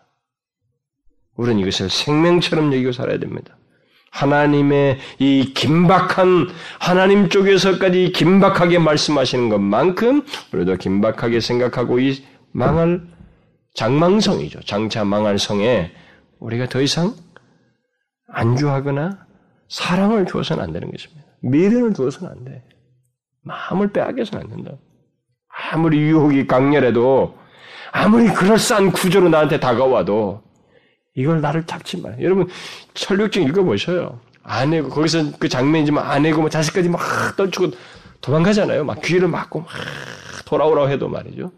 [1.36, 3.56] 우리는 이것을 생명처럼 여기고 살아야 됩니다.
[4.10, 12.22] 하나님의 이 긴박한 하나님 쪽에서까지 긴박하게 말씀하시는 것만큼 우리도 긴박하게 생각하고 이
[12.52, 13.00] 망할
[13.74, 14.60] 장망성이죠.
[14.62, 15.92] 장차 망할 성에
[16.38, 17.14] 우리가 더 이상
[18.28, 19.26] 안주하거나
[19.68, 21.24] 사랑을 주어서는 안 되는 것입니다.
[21.42, 22.64] 미련을 두어서는 안 돼.
[23.42, 24.72] 마음을 빼앗겨서는 안 된다.
[25.72, 27.38] 아무리 유혹이 강렬해도
[27.92, 30.42] 아무리 그럴싸한 구조로 나한테 다가와도
[31.14, 32.10] 이걸 나를 잡지 마.
[32.20, 32.48] 여러분
[32.94, 34.20] 철력증 읽어보셔요.
[34.42, 37.00] 아내고 거기서 그 장면이지만 아내고 뭐 자식까지 막
[37.36, 37.70] 떨치고
[38.20, 38.84] 도망가잖아요.
[38.84, 39.68] 막 귀를 막고 막
[40.46, 41.52] 돌아오라고 해도 말이죠.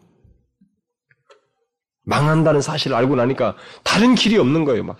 [2.04, 4.84] 망한다는 사실을 알고 나니까 다른 길이 없는 거예요.
[4.84, 4.98] 막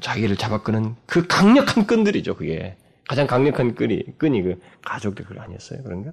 [0.00, 2.36] 자기를 잡아끄는 그 강력한 끈들이죠.
[2.36, 5.82] 그게 가장 강력한 끈이 끈이 그 가족들 그 아니었어요.
[5.82, 6.12] 그런가?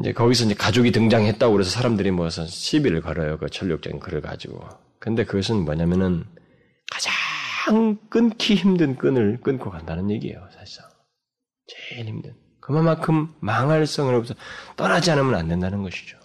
[0.00, 3.38] 이제 거기서 이제 가족이 등장했다고 그래서 사람들이 모여서 시비를 걸어요.
[3.38, 4.66] 그 전력적인 글을 가지고.
[4.98, 6.24] 근데 그것은 뭐냐면은
[6.90, 10.48] 가장 끊기 힘든 끈을 끊고 간다는 얘기예요.
[10.52, 10.88] 사실상
[11.66, 12.41] 제일 힘든.
[12.62, 14.34] 그만큼 망할 성으로부터
[14.76, 16.16] 떠나지 않으면 안 된다는 것이죠.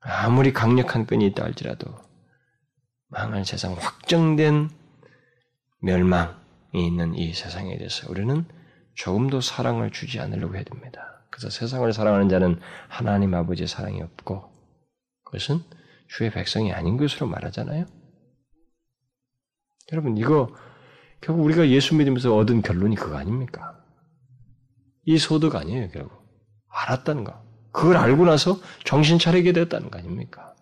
[0.00, 1.98] 아무리 강력한 끈이 있다 할지라도
[3.08, 4.68] 망할 세상 확정된
[5.80, 6.34] 멸망이
[6.74, 8.44] 있는 이 세상에 대해서 우리는
[8.94, 11.24] 조금도 사랑을 주지 않으려고 해야 됩니다.
[11.30, 14.52] 그래서 세상을 사랑하는 자는 하나님 아버지의 사랑이 없고
[15.24, 15.62] 그것은
[16.08, 17.86] 주의 백성이 아닌 것으로 말하잖아요.
[19.92, 20.54] 여러분 이거
[21.22, 23.77] 결국 우리가 예수 믿으면서 얻은 결론이 그거 아닙니까?
[25.08, 26.22] 이 소득 아니에요, 결국.
[26.68, 27.42] 알았다는 거.
[27.72, 30.54] 그걸 알고 나서 정신 차리게 됐다는 거 아닙니까?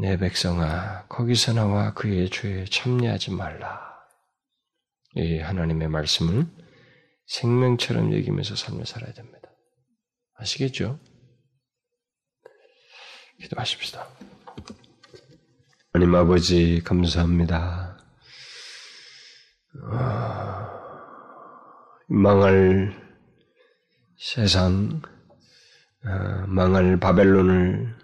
[0.00, 3.80] 내 백성아, 거기서 나와 그의 죄에 참여하지 말라.
[5.16, 6.46] 이 하나님의 말씀을
[7.26, 9.48] 생명처럼 여기면서 삶을 살아야 됩니다.
[10.36, 11.00] 아시겠죠?
[13.40, 14.06] 기도하십시다.
[15.92, 17.98] 하나님 아버지, 감사합니다.
[22.14, 22.92] 망할
[24.18, 25.00] 세상,
[26.04, 27.96] 어, 망할 바벨론을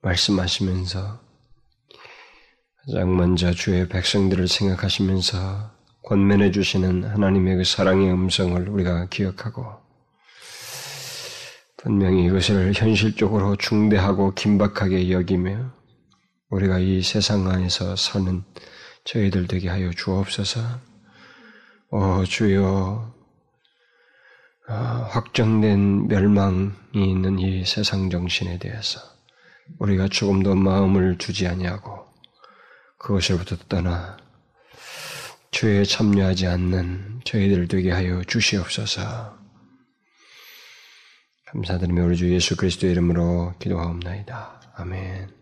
[0.00, 1.20] 말씀하시면서
[2.84, 5.70] 가장 먼저 주의 백성들을 생각하시면서
[6.02, 9.66] 권면해 주시는 하나님의 그 사랑의 음성을 우리가 기억하고
[11.76, 15.72] 분명히 이것을 현실적으로 중대하고 긴박하게 여기며
[16.48, 18.42] 우리가 이 세상 안에서 사는
[19.04, 20.91] 저희들 되게 하여 주옵소서.
[21.94, 23.14] 오 주여
[24.66, 28.98] 어, 확정된 멸망이 있는 이 세상 정신에 대해서
[29.78, 32.06] 우리가 조금 더 마음을 두지 아니하고
[32.96, 34.16] 그것을부터 떠나
[35.50, 39.38] 죄에 참여하지 않는 저희들 되게 하여 주시옵소서.
[41.48, 44.72] 감사드리며 우리 주 예수 그리스도의 이름으로 기도하옵나이다.
[44.76, 45.34] 아멘.